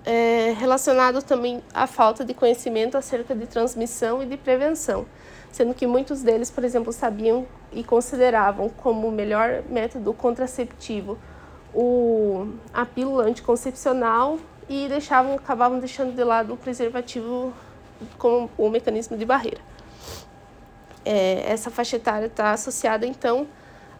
É 0.04 0.54
relacionado 0.58 1.22
também 1.22 1.62
à 1.72 1.86
falta 1.86 2.24
de 2.24 2.34
conhecimento 2.34 2.96
acerca 2.96 3.34
de 3.34 3.46
transmissão 3.46 4.22
e 4.22 4.26
de 4.26 4.36
prevenção 4.36 5.06
sendo 5.52 5.74
que 5.74 5.86
muitos 5.86 6.22
deles, 6.22 6.50
por 6.50 6.64
exemplo, 6.64 6.92
sabiam 6.92 7.46
e 7.70 7.84
consideravam 7.84 8.70
como 8.70 9.06
o 9.06 9.12
melhor 9.12 9.62
método 9.68 10.12
contraceptivo 10.14 11.18
o, 11.74 12.54
a 12.72 12.84
pílula 12.84 13.24
anticoncepcional 13.24 14.38
e 14.68 14.88
deixavam, 14.88 15.34
acabavam 15.34 15.78
deixando 15.78 16.14
de 16.14 16.24
lado 16.24 16.54
o 16.54 16.56
preservativo 16.56 17.52
como 18.18 18.50
o 18.56 18.68
mecanismo 18.68 19.16
de 19.16 19.24
barreira. 19.24 19.60
É, 21.04 21.50
essa 21.50 21.70
faixa 21.70 21.96
etária 21.96 22.26
está 22.26 22.52
associada, 22.52 23.06
então, 23.06 23.46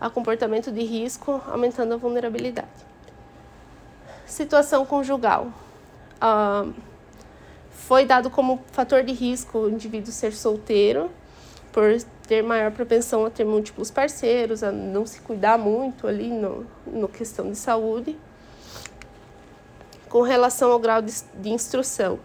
a 0.01 0.09
comportamento 0.09 0.71
de 0.71 0.83
risco, 0.83 1.41
aumentando 1.47 1.95
a 1.95 1.97
vulnerabilidade. 1.97 2.69
Situação 4.27 4.87
conjugal. 4.87 5.49
Ah, 6.25 6.65
foi 7.71 8.07
dado 8.07 8.31
como 8.31 8.61
fator 8.71 9.03
de 9.03 9.13
risco 9.13 9.59
o 9.59 9.69
indivíduo 9.69 10.13
ser 10.13 10.33
solteiro, 10.33 11.11
por 11.73 12.01
ter 12.29 12.43
maior 12.43 12.71
propensão 12.71 13.27
a 13.27 13.31
ter 13.31 13.45
múltiplos 13.45 13.91
parceiros, 13.91 14.63
a 14.63 14.71
não 14.71 15.05
se 15.05 15.21
cuidar 15.21 15.59
muito 15.59 16.07
ali 16.07 16.31
no, 16.31 16.65
no 16.87 17.09
questão 17.09 17.51
de 17.51 17.57
saúde. 17.59 18.17
Com 20.09 20.23
relação 20.23 20.71
ao 20.71 20.79
grau 20.79 21.03
de, 21.03 21.13
de 21.35 21.51
instrução, 21.51 22.21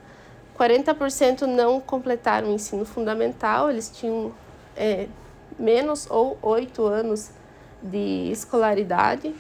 40% 0.56 1.42
não 1.48 1.82
completaram 1.82 2.50
o 2.50 2.52
ensino 2.54 2.86
fundamental, 2.86 3.72
eles 3.72 3.90
tinham 3.90 4.32
é, 4.76 5.08
menos 5.58 6.08
ou 6.08 6.38
8 6.44 6.86
anos 6.86 7.32
de 7.82 8.30
escolaridade. 8.32 9.34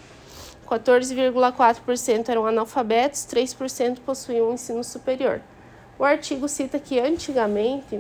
14,4% 0.67 2.30
eram 2.30 2.45
analfabetos, 2.45 3.21
3% 3.25 3.99
possuíam 4.06 4.53
ensino 4.53 4.84
superior. 4.84 5.41
O 5.97 6.03
artigo 6.03 6.47
cita 6.47 6.77
que 6.77 6.99
antigamente 6.99 7.99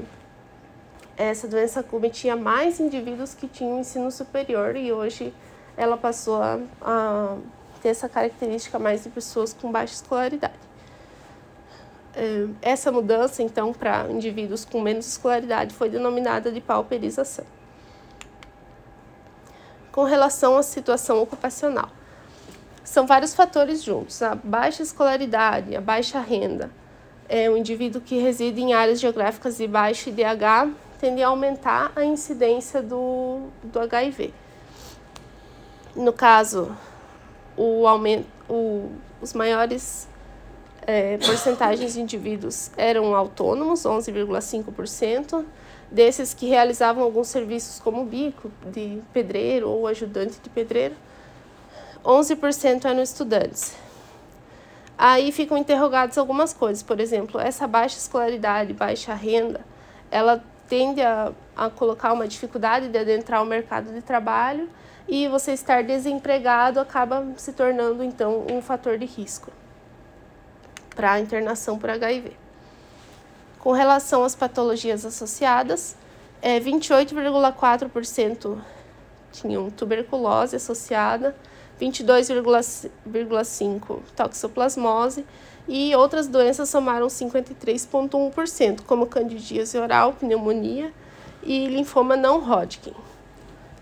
essa 1.15 1.47
doença 1.47 1.81
cometia 1.81 2.35
mais 2.35 2.79
indivíduos 2.79 3.33
que 3.33 3.47
tinham 3.47 3.79
ensino 3.79 4.11
superior 4.11 4.75
e 4.75 4.91
hoje 4.91 5.33
ela 5.75 5.97
passou 5.97 6.41
a, 6.41 6.59
a 6.81 7.37
ter 7.81 7.89
essa 7.89 8.07
característica 8.07 8.77
mais 8.77 9.03
de 9.03 9.09
pessoas 9.09 9.53
com 9.53 9.71
baixa 9.71 9.93
escolaridade. 9.93 10.53
É, 12.15 12.47
essa 12.61 12.91
mudança, 12.91 13.41
então, 13.41 13.73
para 13.73 14.11
indivíduos 14.11 14.65
com 14.65 14.81
menos 14.81 15.07
escolaridade 15.07 15.73
foi 15.73 15.89
denominada 15.89 16.51
de 16.51 16.59
pauperização. 16.59 17.45
Com 19.91 20.03
relação 20.03 20.57
à 20.57 20.63
situação 20.63 21.21
ocupacional, 21.21 21.89
são 22.87 23.05
vários 23.05 23.35
fatores 23.35 23.83
juntos: 23.83 24.21
a 24.21 24.33
baixa 24.33 24.81
escolaridade, 24.81 25.75
a 25.75 25.81
baixa 25.81 26.21
renda, 26.21 26.71
é 27.27 27.49
um 27.49 27.57
indivíduo 27.57 28.01
que 28.01 28.17
reside 28.17 28.61
em 28.61 28.73
áreas 28.73 28.99
geográficas 28.99 29.57
de 29.57 29.67
baixo 29.67 30.09
IDH 30.09 30.71
tende 30.99 31.21
a 31.21 31.27
aumentar 31.27 31.91
a 31.95 32.03
incidência 32.03 32.81
do, 32.81 33.49
do 33.61 33.79
HIV. 33.79 34.33
No 35.95 36.11
caso, 36.11 36.75
o 37.55 37.85
aumento, 37.85 38.25
o, 38.49 38.89
os 39.21 39.33
maiores 39.33 40.07
é, 40.81 41.17
porcentagens 41.17 41.93
de 41.93 42.01
indivíduos 42.01 42.71
eram 42.77 43.13
autônomos, 43.13 43.83
11,5%, 43.83 45.45
desses 45.91 46.33
que 46.33 46.47
realizavam 46.47 47.03
alguns 47.03 47.27
serviços 47.27 47.79
como 47.79 48.03
bico 48.05 48.49
de 48.71 49.01
pedreiro 49.13 49.69
ou 49.69 49.85
ajudante 49.85 50.39
de 50.41 50.49
pedreiro. 50.49 50.95
11% 52.03 52.85
é 52.85 52.93
no 52.93 53.01
estudantes. 53.01 53.75
Aí 54.97 55.31
ficam 55.31 55.57
interrogadas 55.57 56.17
algumas 56.17 56.53
coisas, 56.53 56.81
por 56.81 56.99
exemplo, 56.99 57.39
essa 57.39 57.67
baixa 57.67 57.97
escolaridade, 57.97 58.73
baixa 58.73 59.13
renda, 59.13 59.61
ela 60.09 60.43
tende 60.67 61.01
a, 61.01 61.31
a 61.55 61.69
colocar 61.69 62.13
uma 62.13 62.27
dificuldade 62.27 62.89
de 62.89 62.97
adentrar 62.97 63.41
o 63.43 63.45
mercado 63.45 63.93
de 63.93 64.01
trabalho 64.01 64.69
e 65.07 65.27
você 65.27 65.53
estar 65.53 65.83
desempregado 65.83 66.79
acaba 66.79 67.25
se 67.37 67.53
tornando 67.53 68.03
então 68.03 68.45
um 68.51 68.61
fator 68.61 68.97
de 68.97 69.05
risco 69.05 69.51
para 70.95 71.13
a 71.13 71.19
internação 71.19 71.77
por 71.77 71.89
HIV. 71.89 72.31
Com 73.59 73.71
relação 73.71 74.23
às 74.23 74.35
patologias 74.35 75.05
associadas, 75.05 75.95
é, 76.41 76.59
28,4% 76.59 78.57
tinham 79.31 79.69
tuberculose 79.69 80.55
associada, 80.55 81.35
22,5% 81.79 84.01
toxoplasmose 84.15 85.23
e 85.67 85.93
outras 85.95 86.27
doenças 86.27 86.69
somaram 86.69 87.07
53,1%, 87.07 88.81
como 88.81 89.05
candidíase 89.05 89.77
oral, 89.77 90.13
pneumonia 90.13 90.91
e 91.43 91.67
linfoma 91.67 92.15
não 92.15 92.39
Hodgkin. 92.39 92.95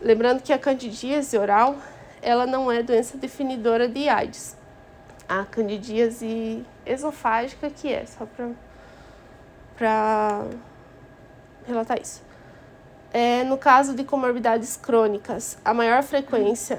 Lembrando 0.02 0.42
que 0.42 0.52
a 0.52 0.58
candidíase 0.58 1.38
oral 1.38 1.76
ela 2.22 2.48
não 2.48 2.72
é 2.72 2.82
doença 2.82 3.18
definidora 3.18 3.88
de 3.88 4.10
AIDS. 4.10 4.58
A 5.30 5.46
candidíase 5.46 6.66
esofágica 6.86 7.70
que 7.70 7.92
é, 7.92 8.06
só 8.06 8.28
para 9.78 10.46
relatar 11.68 12.02
isso. 12.02 12.24
É, 13.14 13.44
no 13.44 13.58
caso 13.58 13.94
de 13.94 14.04
comorbidades 14.04 14.76
crônicas, 14.76 15.58
a 15.64 15.74
maior 15.74 16.04
frequência 16.04 16.78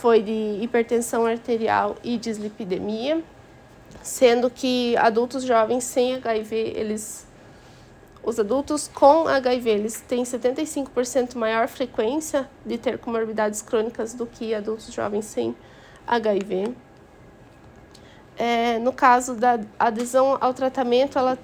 foi 0.00 0.22
de 0.22 0.58
hipertensão 0.60 1.26
arterial 1.26 1.96
e 2.04 2.18
dislipidemia, 2.18 3.22
sendo 4.02 4.50
que 4.50 4.96
adultos 4.96 5.42
jovens 5.42 5.84
sem 5.84 6.14
HIV, 6.14 6.54
eles 6.76 7.26
os 8.22 8.40
adultos 8.40 8.90
com 8.92 9.28
HIV, 9.28 9.70
eles 9.70 10.00
têm 10.00 10.24
75% 10.24 11.36
maior 11.36 11.68
frequência 11.68 12.48
de 12.64 12.76
ter 12.76 12.98
comorbidades 12.98 13.62
crônicas 13.62 14.14
do 14.14 14.26
que 14.26 14.52
adultos 14.52 14.92
jovens 14.92 15.26
sem 15.26 15.54
HIV. 16.04 16.74
É, 18.36 18.80
no 18.80 18.92
caso 18.92 19.34
da 19.34 19.60
adesão 19.78 20.36
ao 20.40 20.52
tratamento, 20.52 21.16
ela 21.16 21.38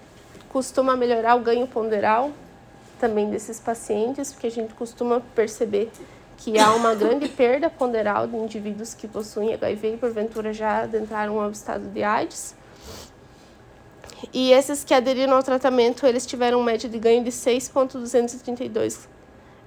costuma 0.49 0.97
melhorar 0.97 1.37
o 1.37 1.41
ganho 1.41 1.69
ponderal 1.69 2.33
também 2.99 3.31
desses 3.31 3.61
pacientes, 3.61 4.33
porque 4.33 4.49
a 4.49 4.51
gente 4.51 4.75
costuma 4.75 5.21
perceber 5.37 5.89
que 6.43 6.59
há 6.59 6.75
uma 6.75 6.93
grande 6.93 7.29
perda 7.29 7.71
ponderal 7.71 8.27
de 8.27 8.37
indivíduos 8.37 8.95
que 8.95 9.07
possuem 9.07 9.55
HIV 9.55 9.95
e 9.95 9.97
porventura 9.97 10.53
já 10.53 10.83
adentraram 10.83 11.41
ao 11.41 11.53
estado 11.53 11.87
de 11.89 12.03
AIDS. 12.03 12.57
E 14.33 14.53
esses 14.53 14.83
que 14.83 14.93
aderiram 14.93 15.37
ao 15.37 15.43
tratamento, 15.45 16.05
eles 16.05 16.27
tiveram 16.27 16.59
um 16.59 16.65
média 16.65 16.91
de 16.91 16.99
ganho 16.99 17.23
de 17.23 17.31
6,232 17.31 19.09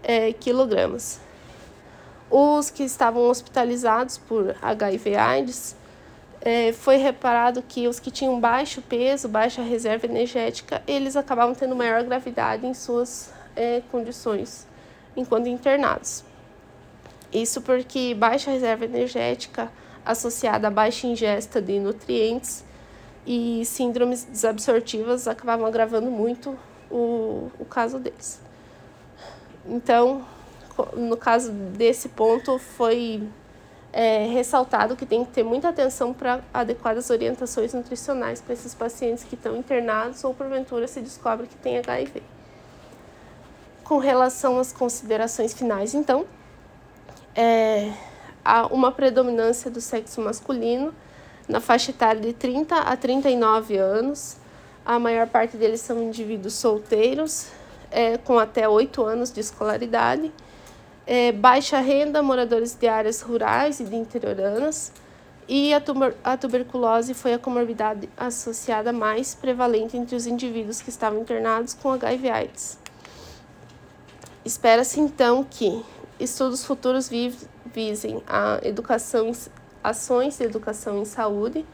é, 0.03 0.33
quilogramas. 0.33 1.21
Os 2.29 2.69
que 2.69 2.83
estavam 2.83 3.23
hospitalizados 3.29 4.17
por 4.17 4.53
HIV 4.61 5.15
AIDS, 5.15 5.77
é, 6.41 6.73
foi 6.73 6.97
reparado 6.97 7.61
que 7.61 7.87
os 7.87 8.01
que 8.01 8.11
tinham 8.11 8.37
baixo 8.37 8.81
peso, 8.81 9.29
baixa 9.29 9.61
reserva 9.61 10.07
energética, 10.07 10.83
eles 10.85 11.15
acabavam 11.15 11.55
tendo 11.55 11.73
maior 11.73 12.03
gravidade 12.03 12.67
em 12.67 12.73
suas 12.73 13.31
é, 13.55 13.81
condições 13.89 14.67
enquanto 15.15 15.47
internados. 15.47 16.34
Isso 17.35 17.61
porque 17.61 18.15
baixa 18.15 18.49
reserva 18.49 18.85
energética 18.85 19.69
associada 20.05 20.69
a 20.69 20.71
baixa 20.71 21.05
ingesta 21.05 21.61
de 21.61 21.77
nutrientes 21.81 22.63
e 23.27 23.65
síndromes 23.65 24.23
desabsortivas 24.23 25.27
acabavam 25.27 25.65
agravando 25.65 26.09
muito 26.09 26.57
o, 26.89 27.51
o 27.59 27.65
caso 27.65 27.99
deles. 27.99 28.39
Então, 29.65 30.25
no 30.95 31.17
caso 31.17 31.51
desse 31.51 32.07
ponto, 32.07 32.57
foi 32.57 33.27
é, 33.91 34.27
ressaltado 34.27 34.95
que 34.95 35.05
tem 35.05 35.25
que 35.25 35.31
ter 35.31 35.43
muita 35.43 35.67
atenção 35.67 36.13
para 36.13 36.39
adequadas 36.53 37.09
orientações 37.09 37.73
nutricionais 37.73 38.39
para 38.39 38.53
esses 38.53 38.73
pacientes 38.73 39.25
que 39.25 39.35
estão 39.35 39.57
internados 39.57 40.23
ou 40.23 40.33
porventura 40.33 40.87
se 40.87 41.01
descobre 41.01 41.47
que 41.47 41.57
tem 41.57 41.79
HIV. 41.79 42.23
Com 43.83 43.97
relação 43.97 44.57
às 44.57 44.71
considerações 44.71 45.53
finais, 45.53 45.93
então, 45.93 46.25
é, 47.35 47.91
há 48.43 48.67
uma 48.67 48.91
predominância 48.91 49.69
do 49.69 49.81
sexo 49.81 50.21
masculino 50.21 50.93
na 51.47 51.59
faixa 51.59 51.91
etária 51.91 52.21
de 52.21 52.33
30 52.33 52.75
a 52.75 52.95
39 52.95 53.77
anos. 53.77 54.37
A 54.85 54.97
maior 54.99 55.27
parte 55.27 55.57
deles 55.57 55.81
são 55.81 56.01
indivíduos 56.01 56.53
solteiros, 56.53 57.47
é, 57.91 58.17
com 58.17 58.39
até 58.39 58.69
8 58.69 59.03
anos 59.03 59.31
de 59.31 59.39
escolaridade, 59.39 60.31
é, 61.07 61.31
baixa 61.31 61.79
renda, 61.79 62.21
moradores 62.21 62.73
de 62.75 62.87
áreas 62.87 63.21
rurais 63.21 63.79
e 63.79 63.83
de 63.83 63.95
interioranas. 63.95 64.91
E 65.47 65.73
a, 65.73 65.79
tuber 65.79 66.15
a 66.23 66.35
tuberculose 66.35 67.13
foi 67.13 67.33
a 67.33 67.39
comorbidade 67.39 68.09
associada 68.17 68.91
mais 68.91 69.35
prevalente 69.35 69.95
entre 69.95 70.15
os 70.15 70.25
indivíduos 70.25 70.81
que 70.81 70.89
estavam 70.89 71.21
internados 71.21 71.75
com 71.75 71.91
HIV/AIDS. 71.91 72.79
Espera-se 74.43 74.99
então 74.99 75.43
que 75.43 75.83
estudos 76.19 76.63
futuros 76.63 77.09
visem 77.73 78.23
a 78.27 78.59
educação, 78.63 79.31
ações 79.83 80.37
de 80.37 80.43
educação 80.43 80.99
em 80.99 81.05
saúde, 81.05 81.65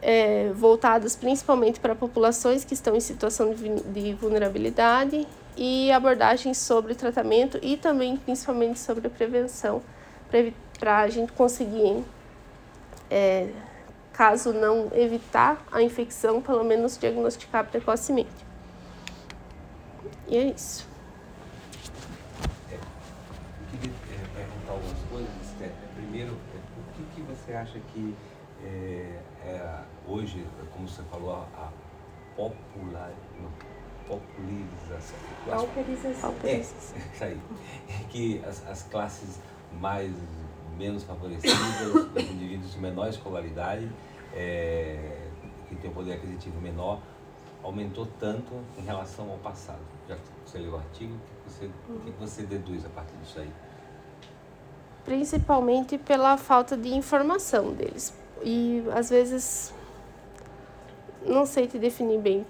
é, 0.00 0.50
voltadas 0.54 1.16
principalmente 1.16 1.80
para 1.80 1.94
populações 1.94 2.64
que 2.64 2.74
estão 2.74 2.94
em 2.94 3.00
situação 3.00 3.52
de, 3.52 3.80
de 3.80 4.14
vulnerabilidade 4.14 5.26
e 5.56 5.90
abordagens 5.90 6.56
sobre 6.56 6.94
tratamento 6.94 7.58
e 7.60 7.76
também 7.76 8.16
principalmente 8.16 8.78
sobre 8.78 9.08
prevenção, 9.08 9.82
para 10.78 11.00
a 11.00 11.08
gente 11.08 11.32
conseguir, 11.32 12.04
é, 13.10 13.50
caso 14.12 14.52
não 14.52 14.88
evitar 14.94 15.64
a 15.72 15.82
infecção, 15.82 16.40
pelo 16.40 16.64
menos 16.64 16.96
diagnosticar 16.96 17.66
precocemente. 17.66 18.46
E 20.28 20.36
é 20.36 20.44
isso. 20.44 20.87
Você 27.48 27.54
acha 27.54 27.80
que 27.94 28.14
é, 28.62 29.20
é, 29.42 29.80
hoje, 30.06 30.46
como 30.74 30.86
você 30.86 31.02
falou, 31.04 31.32
a, 31.32 31.46
a 31.56 31.72
popular, 32.36 33.10
popularização. 34.06 35.18
Pauperização. 35.48 36.34
É, 36.44 36.58
isso 36.58 36.94
aí. 37.24 37.40
Que 38.10 38.42
as, 38.44 38.66
as 38.68 38.82
classes 38.82 39.40
mais 39.80 40.12
menos 40.76 41.04
favorecidas, 41.04 41.56
os 42.14 42.30
indivíduos 42.30 42.72
de 42.72 42.78
menor 42.80 43.08
escolaridade, 43.08 43.90
é, 44.34 45.26
que 45.70 45.76
têm 45.76 45.90
um 45.90 45.94
poder 45.94 46.14
aquisitivo 46.14 46.60
menor, 46.60 47.00
aumentou 47.62 48.06
tanto 48.20 48.62
em 48.76 48.82
relação 48.82 49.30
ao 49.30 49.38
passado. 49.38 49.80
Já 50.06 50.16
que 50.16 50.22
você 50.44 50.58
leu 50.58 50.72
o 50.72 50.76
artigo, 50.76 51.14
o 51.14 51.18
que 51.18 51.50
você, 51.50 51.64
uhum. 51.88 52.00
que 52.00 52.10
você 52.12 52.42
deduz 52.42 52.84
a 52.84 52.90
partir 52.90 53.16
disso 53.16 53.40
aí? 53.40 53.50
Principalmente 55.08 55.96
pela 55.96 56.36
falta 56.36 56.76
de 56.76 56.94
informação 56.94 57.72
deles. 57.72 58.12
E 58.44 58.84
às 58.94 59.08
vezes 59.08 59.72
não 61.26 61.46
sei 61.46 61.66
te 61.66 61.78
definir 61.78 62.18
bem 62.18 62.46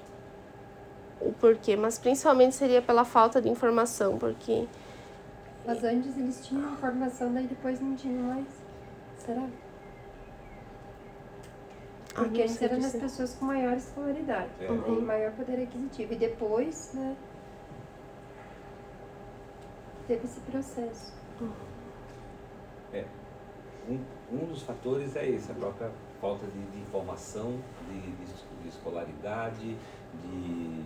o 1.21 1.33
porquê, 1.33 1.77
mas 1.77 2.01
principalmente 2.01 2.57
seria 2.57 2.83
pela 2.83 3.05
falta 3.05 3.41
de 3.41 3.49
informação, 3.49 4.19
porque 4.19 4.67
mas 5.65 5.85
antes 5.85 6.17
eles 6.17 6.45
tinham 6.45 6.73
informação, 6.73 7.33
daí 7.33 7.47
depois 7.47 7.81
não 7.81 7.95
tinham 7.95 8.25
mais. 8.25 8.47
Será? 9.19 9.47
Ah, 12.17 12.25
porque 12.25 12.41
ah, 12.41 12.45
antes 12.45 12.63
era 12.63 12.77
nas 12.77 12.93
pessoas 12.93 13.35
com 13.35 13.45
maior 13.45 13.77
escolaridade 13.77 14.51
é. 14.61 14.71
uhum. 14.71 14.99
e 14.99 15.03
maior 15.03 15.31
poder 15.33 15.63
aquisitivo. 15.63 16.13
E 16.15 16.17
depois, 16.17 16.93
né, 16.95 17.15
teve 20.09 20.25
esse 20.25 20.41
processo. 20.41 21.13
Uhum. 21.41 21.68
Um, 23.89 23.99
um 24.31 24.47
dos 24.47 24.63
fatores 24.63 25.17
é 25.17 25.27
esse, 25.27 25.51
a 25.51 25.55
própria 25.55 25.91
falta 26.21 26.47
de, 26.47 26.61
de 26.71 26.81
informação, 26.81 27.59
de, 27.89 28.01
de, 28.01 28.33
de, 28.63 28.69
escolaridade, 28.69 29.77
de, 30.23 30.85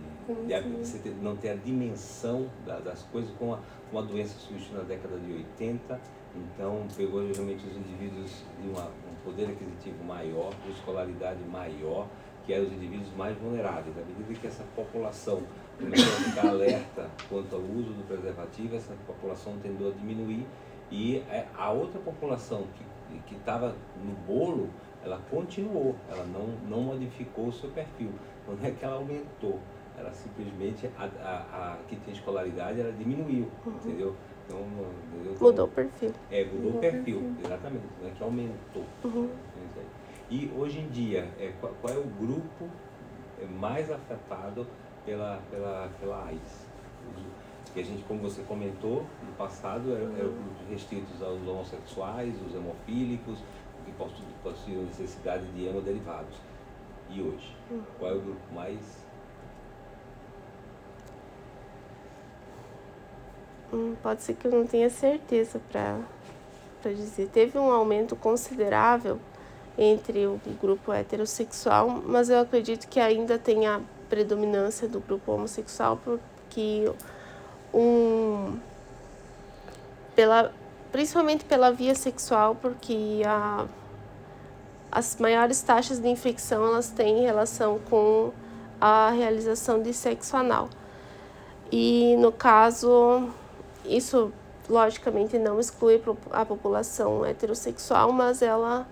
você 0.79 1.13
não 1.21 1.35
ter 1.35 1.49
a 1.49 1.55
dimensão 1.55 2.49
da, 2.65 2.79
das 2.79 3.03
coisas, 3.03 3.29
como 3.37 3.55
a, 3.55 3.59
como 3.89 4.03
a 4.03 4.05
doença 4.07 4.39
surgiu 4.39 4.77
na 4.77 4.83
década 4.83 5.19
de 5.19 5.33
80, 5.33 5.99
então 6.35 6.87
pegou 6.95 7.27
geralmente 7.27 7.65
os 7.67 7.75
indivíduos 7.75 8.43
de 8.61 8.69
uma, 8.69 8.85
um 8.85 9.15
poder 9.23 9.49
aquisitivo 9.49 10.03
maior, 10.03 10.53
de 10.65 10.71
escolaridade 10.71 11.43
maior, 11.43 12.07
que 12.45 12.53
eram 12.53 12.65
os 12.65 12.73
indivíduos 12.73 13.13
mais 13.15 13.37
vulneráveis. 13.37 13.95
À 13.97 14.01
medida 14.01 14.39
que 14.39 14.47
essa 14.47 14.63
população 14.75 15.43
começou 15.77 16.13
a 16.13 16.29
ficar 16.29 16.47
alerta 16.47 17.09
quanto 17.29 17.55
ao 17.55 17.61
uso 17.61 17.93
do 17.93 18.07
preservativo, 18.07 18.75
essa 18.75 18.93
população 19.05 19.57
tendeu 19.61 19.89
a 19.89 19.91
diminuir. 19.91 20.45
E 20.91 21.17
é, 21.29 21.47
a 21.57 21.71
outra 21.71 21.99
população 21.99 22.67
que 22.77 22.83
que 23.19 23.35
estava 23.35 23.75
no 24.03 24.13
bolo, 24.27 24.69
ela 25.03 25.19
continuou, 25.29 25.95
ela 26.09 26.25
não, 26.25 26.47
não 26.69 26.81
modificou 26.81 27.47
o 27.47 27.51
seu 27.53 27.69
perfil. 27.71 28.11
Não 28.47 28.57
é 28.65 28.71
que 28.71 28.83
ela 28.83 28.95
aumentou, 28.95 29.59
ela 29.97 30.11
simplesmente, 30.11 30.89
a, 30.97 31.03
a, 31.03 31.73
a 31.73 31.77
que 31.87 31.95
tem 31.97 32.13
escolaridade, 32.13 32.79
ela 32.79 32.91
diminuiu, 32.91 33.49
uhum. 33.65 33.73
entendeu? 33.73 34.15
Então, 34.45 34.59
entendeu? 35.13 35.37
Mudou 35.39 35.65
o 35.65 35.69
perfil. 35.69 36.11
É, 36.31 36.45
mudou, 36.45 36.59
mudou 36.59 36.77
o 36.77 36.81
perfil, 36.81 37.19
perfil, 37.21 37.35
exatamente, 37.45 37.85
não 38.01 38.09
é 38.09 38.11
que 38.11 38.23
aumentou. 38.23 38.85
Uhum. 39.03 39.29
E 40.29 40.51
hoje 40.57 40.79
em 40.79 40.89
dia, 40.89 41.29
é, 41.39 41.53
qual, 41.59 41.73
qual 41.81 41.93
é 41.93 41.97
o 41.97 42.05
grupo 42.05 42.69
é, 43.41 43.45
mais 43.45 43.91
afetado 43.91 44.65
pela, 45.05 45.39
pela, 45.51 45.89
pela 45.99 46.25
AIDS? 46.25 46.67
Que 47.73 47.79
a 47.79 47.83
gente, 47.83 48.03
como 48.03 48.21
você 48.21 48.41
comentou, 48.43 49.05
no 49.25 49.33
passado 49.37 49.91
eram 49.91 50.11
era 50.15 50.25
grupos 50.25 50.69
restritos 50.69 51.21
aos 51.21 51.41
homossexuais, 51.47 52.35
os 52.47 52.55
hemofílicos, 52.55 53.39
que 53.85 53.91
possuíam 54.43 54.83
necessidade 54.83 55.45
de 55.47 55.65
hemoderivados. 55.65 56.37
E 57.09 57.21
hoje? 57.21 57.55
Uhum. 57.69 57.83
Qual 57.99 58.11
é 58.11 58.13
o 58.13 58.21
grupo 58.21 58.53
mais. 58.53 58.79
Hum, 63.73 63.95
pode 64.01 64.21
ser 64.21 64.35
que 64.35 64.47
eu 64.47 64.51
não 64.51 64.65
tenha 64.65 64.89
certeza 64.89 65.59
para 65.71 66.93
dizer. 66.93 67.27
Teve 67.29 67.57
um 67.57 67.71
aumento 67.71 68.15
considerável 68.15 69.19
entre 69.77 70.27
o 70.27 70.39
grupo 70.61 70.93
heterossexual, 70.93 71.89
mas 71.89 72.29
eu 72.29 72.39
acredito 72.39 72.87
que 72.87 72.99
ainda 72.99 73.39
tem 73.39 73.67
a 73.67 73.81
predominância 74.07 74.87
do 74.87 74.99
grupo 74.99 75.31
homossexual, 75.31 75.97
porque 75.97 76.91
um 77.73 78.59
pela 80.15 80.53
principalmente 80.91 81.43
pela 81.43 81.71
via 81.71 81.95
sexual, 81.95 82.55
porque 82.55 83.23
a, 83.25 83.65
as 84.91 85.17
maiores 85.17 85.59
taxas 85.63 85.99
de 85.99 86.07
infecção 86.07 86.63
elas 86.67 86.91
têm 86.91 87.23
relação 87.23 87.79
com 87.89 88.31
a 88.79 89.09
realização 89.09 89.81
de 89.81 89.91
sexo 89.91 90.37
anal. 90.37 90.69
E 91.71 92.15
no 92.17 92.31
caso, 92.31 93.27
isso 93.83 94.31
logicamente 94.69 95.39
não 95.39 95.59
exclui 95.59 95.99
a 96.31 96.45
população 96.45 97.25
heterossexual, 97.25 98.11
mas 98.11 98.43
ela 98.43 98.87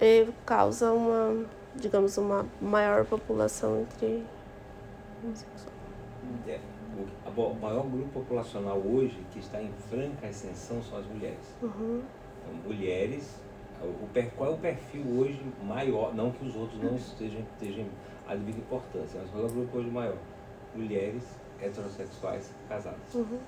é, 0.00 0.26
causa 0.44 0.92
uma, 0.92 1.46
digamos, 1.76 2.18
uma 2.18 2.44
maior 2.60 3.04
população 3.04 3.82
entre 3.82 4.26
homossexuais. 5.22 5.70
É 7.36 7.40
o 7.40 7.54
maior 7.54 7.86
grupo 7.86 8.20
populacional 8.20 8.78
hoje 8.78 9.24
que 9.30 9.38
está 9.38 9.62
em 9.62 9.72
franca 9.88 10.26
ascensão 10.26 10.82
são 10.82 10.98
as 10.98 11.06
mulheres. 11.06 11.54
Uhum. 11.62 12.02
Então, 12.42 12.54
mulheres, 12.64 13.40
o, 13.82 14.08
qual 14.36 14.50
é 14.50 14.54
o 14.54 14.58
perfil 14.58 15.04
hoje 15.18 15.40
maior, 15.62 16.14
não 16.14 16.30
que 16.32 16.44
os 16.44 16.56
outros 16.56 16.82
não 16.82 16.96
estejam, 16.96 17.40
estejam 17.40 17.86
a 18.26 18.34
devida 18.34 18.58
importância, 18.58 19.20
mas 19.20 19.30
qual 19.30 19.44
é 19.44 19.46
o 19.46 19.50
grupo 19.50 19.78
hoje 19.78 19.90
maior? 19.90 20.18
Mulheres 20.74 21.24
heterossexuais 21.60 22.50
casadas. 22.68 23.14
Uhum. 23.14 23.38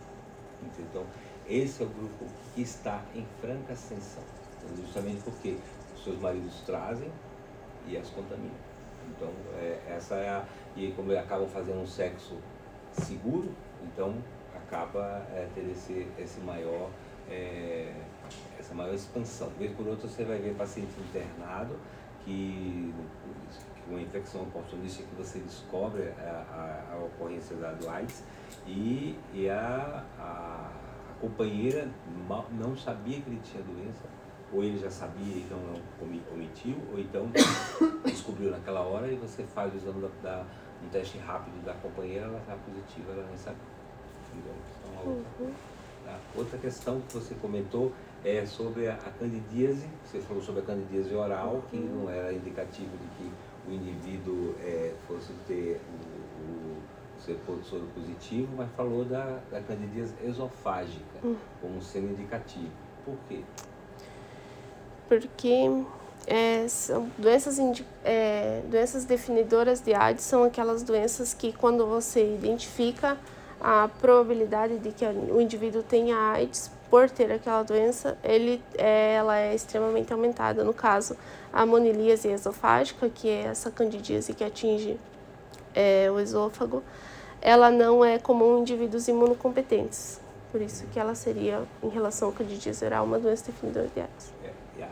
Então, 0.79 1.05
esse 1.49 1.83
é 1.83 1.87
o 1.87 1.89
grupo 1.89 2.25
que 2.55 2.63
está 2.63 3.03
em 3.15 3.27
franca 3.41 3.73
ascensão, 3.73 4.23
então, 4.57 4.77
justamente 4.77 5.23
porque 5.23 5.57
os 5.95 6.05
seus 6.05 6.21
maridos 6.21 6.61
trazem 6.65 7.11
e 7.87 7.97
as 7.97 8.09
contaminam. 8.11 8.73
Então, 9.11 9.29
é, 9.59 9.81
essa 9.89 10.15
é 10.15 10.29
a. 10.29 10.45
E 10.77 10.93
como 10.93 11.13
acabam 11.13 11.49
fazendo 11.49 11.81
um 11.81 11.87
sexo 11.87 12.37
seguro, 12.93 13.51
então 13.85 14.15
acaba 14.55 15.27
é, 15.33 15.49
ter 15.55 15.69
esse, 15.71 16.07
esse 16.19 16.41
maior, 16.41 16.91
é, 17.29 17.93
essa 18.59 18.75
maior 18.75 18.95
expansão. 18.95 19.51
Vez 19.59 19.73
por 19.73 19.87
outra 19.87 20.09
você 20.09 20.25
vai 20.25 20.39
ver 20.39 20.55
paciente 20.55 20.93
internado 21.01 21.77
que 22.25 22.95
uma 23.89 24.01
infecção 24.01 24.43
oportunista 24.43 25.03
que 25.03 25.15
você 25.17 25.39
descobre 25.41 26.09
a, 26.19 26.91
a, 26.91 26.95
a 26.95 27.05
ocorrência 27.05 27.57
da, 27.57 27.73
do 27.73 27.89
AIDS 27.89 28.23
e, 28.67 29.19
e 29.35 29.49
a, 29.49 30.05
a, 30.19 30.71
a 31.11 31.21
companheira 31.21 31.89
mal, 32.29 32.47
não 32.53 32.77
sabia 32.77 33.21
que 33.21 33.29
ele 33.29 33.41
tinha 33.43 33.63
doença, 33.63 34.05
ou 34.53 34.63
ele 34.63 34.79
já 34.79 34.91
sabia 34.91 35.35
e 35.35 35.41
então 35.41 35.59
não 35.59 36.33
omitiu, 36.33 36.77
ou 36.93 36.99
então 36.99 37.31
descobriu 38.05 38.51
naquela 38.51 38.81
hora 38.81 39.11
e 39.11 39.17
você 39.17 39.43
faz 39.43 39.73
o 39.73 39.77
exame 39.77 40.01
da, 40.01 40.09
da 40.23 40.45
um 40.85 40.89
teste 40.89 41.19
rápido 41.19 41.65
da 41.65 41.75
companheira, 41.75 42.27
ela 42.27 42.39
está 42.39 42.57
positiva, 42.57 43.13
ela 43.13 43.27
nem 43.27 43.37
sabe. 43.37 43.57
Então, 44.35 45.13
outra, 45.13 45.25
uhum. 45.41 45.53
tá? 46.05 46.19
outra 46.37 46.59
questão 46.59 47.01
que 47.01 47.15
você 47.15 47.35
comentou 47.35 47.93
é 48.25 48.47
sobre 48.47 48.89
a, 48.89 48.95
a 48.95 49.11
candidíase, 49.11 49.87
você 50.05 50.21
falou 50.21 50.43
sobre 50.43 50.63
a 50.63 50.65
candidíase 50.65 51.15
oral, 51.15 51.63
que 51.71 51.77
uhum. 51.77 52.05
não 52.05 52.11
era 52.11 52.33
indicativo 52.33 52.91
de 52.91 53.07
que 53.17 53.33
o 53.69 53.73
indivíduo 53.73 54.55
é, 54.61 54.95
fosse 55.07 55.33
ter 55.47 55.81
o, 55.89 56.39
o 56.39 57.21
ser 57.21 57.39
soro 57.63 57.87
positivo, 57.95 58.49
mas 58.57 58.69
falou 58.73 59.05
da, 59.05 59.41
da 59.51 59.61
candidíase 59.61 60.15
esofágica 60.25 61.19
uhum. 61.23 61.37
como 61.61 61.81
sendo 61.81 62.13
indicativo. 62.13 62.73
Por 63.05 63.17
quê? 63.29 63.43
Porque 65.09 65.85
é, 66.27 66.67
são 66.69 67.09
doenças, 67.19 67.59
é, 68.05 68.63
doenças 68.69 69.05
definidoras 69.05 69.81
de 69.81 69.93
AIDS 69.93 70.25
são 70.25 70.45
aquelas 70.45 70.83
doenças 70.83 71.35
que 71.35 71.53
quando 71.53 71.87
você 71.87 72.35
identifica 72.35 73.19
a 73.61 73.89
probabilidade 74.01 74.79
de 74.79 74.91
que 74.93 75.05
o 75.05 75.41
indivíduo 75.41 75.83
tenha 75.83 76.17
AIDS 76.17 76.71
por 76.91 77.09
ter 77.09 77.33
aquela 77.33 77.63
doença, 77.63 78.19
ele, 78.23 78.63
é, 78.77 79.15
ela 79.15 79.39
é 79.39 79.55
extremamente 79.55 80.13
aumentada. 80.13 80.63
No 80.63 80.75
caso, 80.75 81.17
a 81.53 81.65
monilíase 81.65 82.29
esofágica, 82.29 83.09
que 83.09 83.29
é 83.29 83.45
essa 83.45 83.71
candidíase 83.71 84.35
que 84.35 84.45
atinge 84.45 84.99
é, 85.75 86.11
o 86.11 86.21
esôfago, 86.21 86.83
ela 87.41 87.71
não 87.71 88.05
é 88.05 88.19
comum 88.19 88.59
em 88.59 88.61
indivíduos 88.61 89.09
imunocompetentes. 89.09 90.21
Por 90.51 90.61
isso 90.61 90.87
que 90.93 90.99
ela 90.99 91.15
seria, 91.15 91.63
em 91.83 91.89
relação 91.89 92.29
à 92.29 92.33
candidíase 92.33 92.85
oral, 92.85 93.05
uma 93.05 93.19
doença 93.19 93.47
definidora 93.47 93.89
de 93.89 94.01
AIDS 94.01 94.33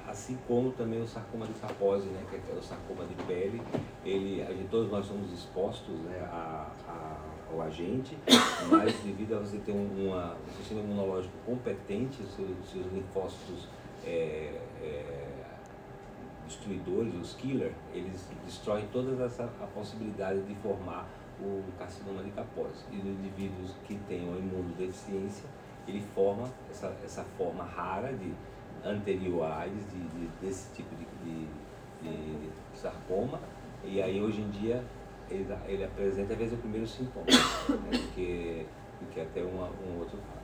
assim 0.07 0.37
como 0.47 0.73
também 0.73 1.01
o 1.01 1.07
sarcoma 1.07 1.47
de 1.47 1.55
Kaposi, 1.55 2.09
né, 2.09 2.25
que 2.29 2.37
é 2.37 2.55
o 2.55 2.63
sarcoma 2.63 3.05
de 3.05 3.15
pele, 3.25 3.63
ele, 4.05 4.43
a 4.43 4.53
gente, 4.53 4.69
todos 4.69 4.91
nós 4.91 5.07
somos 5.07 5.33
expostos 5.33 5.95
né, 6.01 6.21
a, 6.31 6.71
a, 6.87 7.17
ao 7.51 7.63
agente, 7.63 8.17
mas 8.71 8.95
devido 9.01 9.37
a 9.37 9.39
você 9.39 9.59
ter 9.59 9.73
uma, 9.73 10.35
um 10.35 10.53
sistema 10.57 10.81
imunológico 10.81 11.35
competente, 11.47 12.23
os 12.23 12.35
seus, 12.35 12.71
seus 12.71 12.93
linfócitos 12.93 13.69
é, 14.05 14.61
é, 14.83 15.31
destruidores, 16.47 17.15
os 17.15 17.35
killer, 17.35 17.73
eles 17.95 18.29
destroem 18.45 18.87
toda 18.93 19.25
essa 19.25 19.45
a 19.45 19.67
possibilidade 19.67 20.43
de 20.43 20.55
formar 20.57 21.09
o 21.41 21.63
carcinoma 21.79 22.23
de 22.23 22.31
Kaposi. 22.33 22.85
E 22.91 22.97
nos 22.97 23.19
indivíduos 23.19 23.75
que 23.85 23.95
têm 24.09 24.29
uma 24.29 24.37
imunodeficiência, 24.37 25.49
ele 25.87 26.03
forma 26.15 26.49
essa, 26.71 26.95
essa 27.05 27.25
forma 27.39 27.65
rara 27.65 28.13
de 28.13 28.33
anterior 28.85 29.45
à 29.45 29.61
AIDS, 29.61 29.85
de, 29.91 29.99
de, 29.99 30.29
desse 30.41 30.73
tipo 30.75 30.95
de, 30.97 31.47
de, 32.05 32.51
sarcoma, 32.75 33.41
e 33.85 34.01
aí 34.01 34.23
hoje 34.23 34.41
em 34.41 34.51
dia 34.51 34.83
ele, 35.31 35.47
ele 35.67 35.85
apresenta 35.85 36.33
às 36.33 36.39
vezes 36.39 36.55
o 36.55 36.57
primeiro 36.59 36.87
sintoma, 36.87 37.27
né, 37.27 37.99
do, 37.99 38.15
que, 38.15 38.67
do 39.01 39.07
que 39.11 39.21
até 39.21 39.43
uma, 39.43 39.69
um 39.87 39.99
outro 39.99 40.19
caso. 40.19 40.41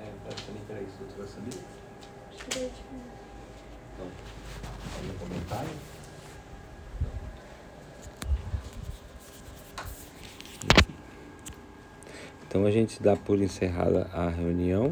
É, 0.00 0.12
praticamente 0.24 0.64
era 0.70 0.80
isso, 0.82 0.98
doutora 0.98 1.28
Samir. 1.28 1.54
Então, 3.94 4.06
algum 4.96 5.18
comentário? 5.18 5.70
Então 12.52 12.66
a 12.66 12.70
gente 12.70 13.02
dá 13.02 13.16
por 13.16 13.40
encerrada 13.40 14.10
a 14.12 14.28
reunião. 14.28 14.90